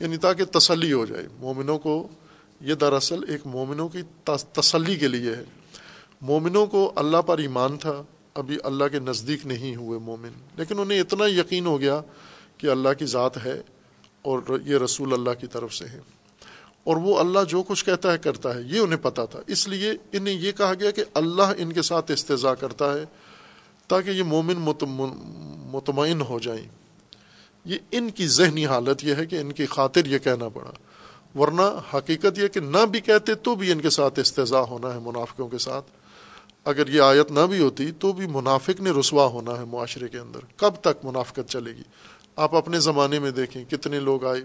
[0.00, 2.08] یعنی تاکہ تسلی ہو جائے۔ مومنوں کو
[2.60, 3.98] یہ دراصل ایک مومنوں کی
[4.52, 5.44] تسلی کے لیے ہے۔
[6.20, 8.02] مومنوں کو اللہ پر ایمان تھا،
[8.34, 12.00] ابھی اللہ کے نزدیک نہیں ہوئے مومن۔ لیکن انہیں اتنا یقین ہو گیا
[12.58, 13.62] کہ اللہ کی ذات ہے
[14.22, 16.00] اور یہ رسول اللہ کی طرف سے ہے۔
[16.84, 19.92] اور وہ اللہ جو کچھ کہتا ہے، کرتا ہے۔ یہ انہیں پتا تھا۔ اس لیے
[20.12, 23.04] انہیں یہ کہا گیا کہ اللہ ان کے ساتھ استضاء کرتا ہے
[23.86, 24.56] تاکہ یہ مومن
[25.72, 26.68] مطمئن ہو جائیں۔
[27.64, 30.70] یہ ان کی ذہنی حالت یہ ہے کہ ان کی خاطر یہ کہنا پڑا۔
[31.38, 34.98] ورنہ حقیقت یہ کہ نہ بھی کہتے تو بھی ان کے ساتھ استضاء ہونا ہے
[34.98, 35.86] منافقوں کے ساتھ۔
[36.64, 40.18] اگر یہ آیت نہ بھی ہوتی تو بھی منافق نے رسوا ہونا ہے معاشرے کے
[40.18, 41.82] اندر۔ کب تک منافقت چلے گی؟
[42.36, 44.40] آپ اپنے زمانے میں دیکھیں کتنے لوگ آئے۔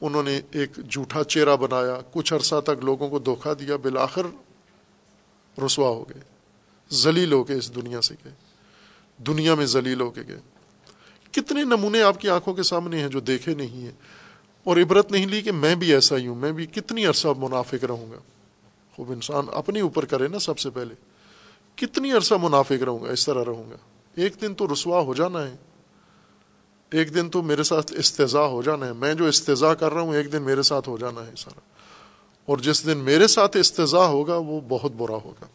[0.00, 4.22] انہوں نے ایک جھوٹا چہرہ بنایا، کچھ عرصہ تک لوگوں کو دھوکہ دیا، بالآخر
[5.66, 6.20] رسوا ہو گئے۔
[6.90, 8.32] ذلیل ہو کے اس دنیا سے گئے
[9.18, 10.40] دنیا میں ذلیل ہو کے گئے۔
[11.32, 13.92] کتنے نمونے آپ کی آنکھوں کے سامنے ہیں جو دیکھے نہیں ہیں۔
[14.64, 17.84] اور عبرت نہیں لی کہ میں بھی ایسا ہی ہوں، میں بھی کتنی عرصہ منافق
[17.84, 18.16] رہوں گا۔
[18.96, 20.94] خوب انسان اپنے اوپر کرے نا سب سے پہلے۔
[21.76, 23.76] کتنی عرصہ منافق رہوں گا، اس طرح رہوں گا۔
[24.14, 25.56] ایک دن تو رسوا ہو جانا ہے۔
[26.92, 30.14] ایک دن تو میرے ساتھ استضاء ہو جانا ہے۔ میں جو استضاء کر رہا ہوں،
[30.14, 31.60] ایک دن میرے ساتھ ہو جانا ہے سارا۔
[32.46, 35.46] اور جس دن میرے ساتھ استضاء ہوگا، وہ بہت برا ہوگا۔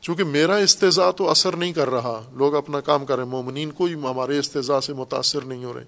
[0.00, 3.70] چونکہ میرا استضاء تو اثر نہیں کر رہا۔ لوگ اپنا کام کر رہے ہیں، مومنین
[3.70, 5.84] کوئی ہمارے استضاء سے متاثر نہیں ہو رہے۔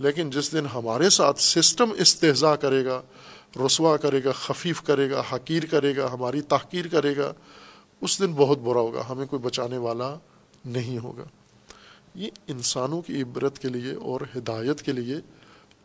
[0.00, 3.02] لیکن جس دن ہمارے ساتھ سسٹم استحضاء کرے گا،
[3.66, 7.32] رسوا کرے گا، خفیف کرے گا، حقیر کرے گا، ہماری تحقیر کرے گا،
[8.00, 10.16] اس دن بہت برا ہوگا، ہمیں کوئی بچانے والا
[10.64, 11.24] نہیں ہوگا۔
[12.14, 15.16] یہ انسانوں کی عبرت کے لیے اور ہدایت کے لیے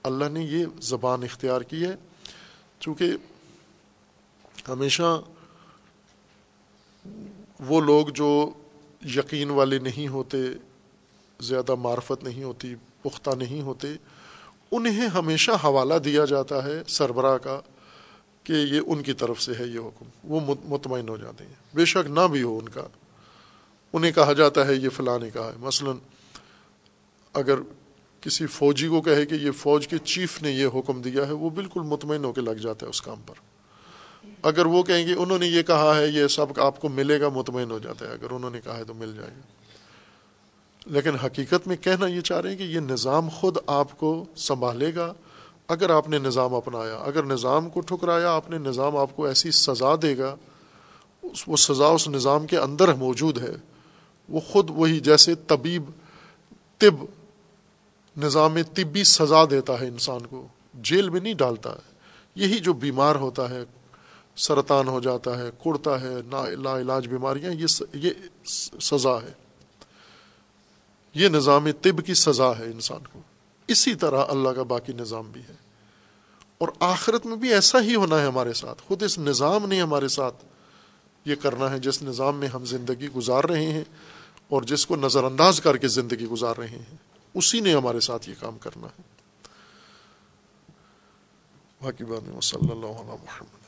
[0.03, 1.95] اللہ نے یہ زبان اختیار کی ہے۔
[2.79, 3.11] چونکہ
[4.67, 5.21] ہمیشہ
[7.59, 8.53] وہ لوگ جو
[9.05, 10.37] یقین والے نہیں ہوتے،
[11.39, 12.75] زیادہ معرفت نہیں ہوتی
[13.09, 13.87] پختہ نہیں ہوتے،
[14.71, 17.61] انہیں ہمیشہ حوالہ دیا جاتا ہے سربراہ کا
[18.43, 21.85] کہ یہ ان کی طرف سے ہے، یہ حکم۔ وہ مطمئن ہو جاتے ہیں۔ بے
[21.85, 22.87] شک نہ بھی ہو ان کا۔
[23.93, 25.91] انہیں کہا جاتا ہے، یہ فلاں نے کہا ہے۔ مثلا
[27.33, 27.55] اگر
[28.21, 31.49] کسی فوجی کو کہے کہ یہ فوج کے چیف نے یہ حکم دیا ہے، وہ
[31.49, 33.33] بالکل مطمئن ہو کے لگ جاتا ہے اس کام پر۔
[34.41, 37.29] اگر وہ کہیں گے، انہوں نے یہ کہا ہے، یہ سب آپ کو ملے گا،
[37.29, 39.54] مطمئن ہو جاتا ہے۔ اگر انہوں نے کہا ہے تو مل جائے گا۔
[40.85, 44.95] لیکن حقیقت میں کہنا یہ چاہ رہے ہیں کہ یہ نظام خود آپ کو سنبھالے
[44.95, 45.13] گا۔
[45.67, 49.51] اگر آپ نے نظام اپنایا، اگر نظام کو ٹھکرایا، آپ نے نظام آپ کو ایسی
[49.51, 50.35] سزا دے گا
[51.47, 53.55] وہ سزا اس نظام کے اندر موجود ہے۔
[54.29, 55.83] وہ خود وہی جیسے طبیب،
[56.77, 57.05] طب،
[58.17, 61.93] نظام طبی سزا دیتا ہے انسان کو۔ جیل میں نہیں ڈالتا۔ ہے
[62.35, 63.63] یہی جو بیمار ہوتا ہے،
[64.35, 66.15] سرطان ہو جاتا ہے، کڑتا ہے
[66.55, 68.09] لا علاج بیماریاں، یہ
[68.81, 69.44] سزا ہے۔
[71.15, 73.19] یہ نظام طب کی سزا ہے انسان کو۔
[73.67, 75.53] اسی طرح اللہ کا باقی نظام بھی ہے۔
[76.57, 80.07] اور آخرت میں بھی ایسا ہی ہونا ہے ہمارے ساتھ۔ خود اس نظام نے ہمارے
[80.07, 80.45] ساتھ
[81.25, 83.83] یہ کرنا ہے جس نظام میں ہم زندگی گزار رہے ہیں
[84.49, 86.95] اور جس کو نظر انداز کر کے زندگی گزار رہے ہیں۔
[87.33, 89.01] اسی نے ہمارے ساتھ یہ کام کرنا ہے۔
[91.81, 93.64] باقی بات صلی اللہ علیہ محمد۔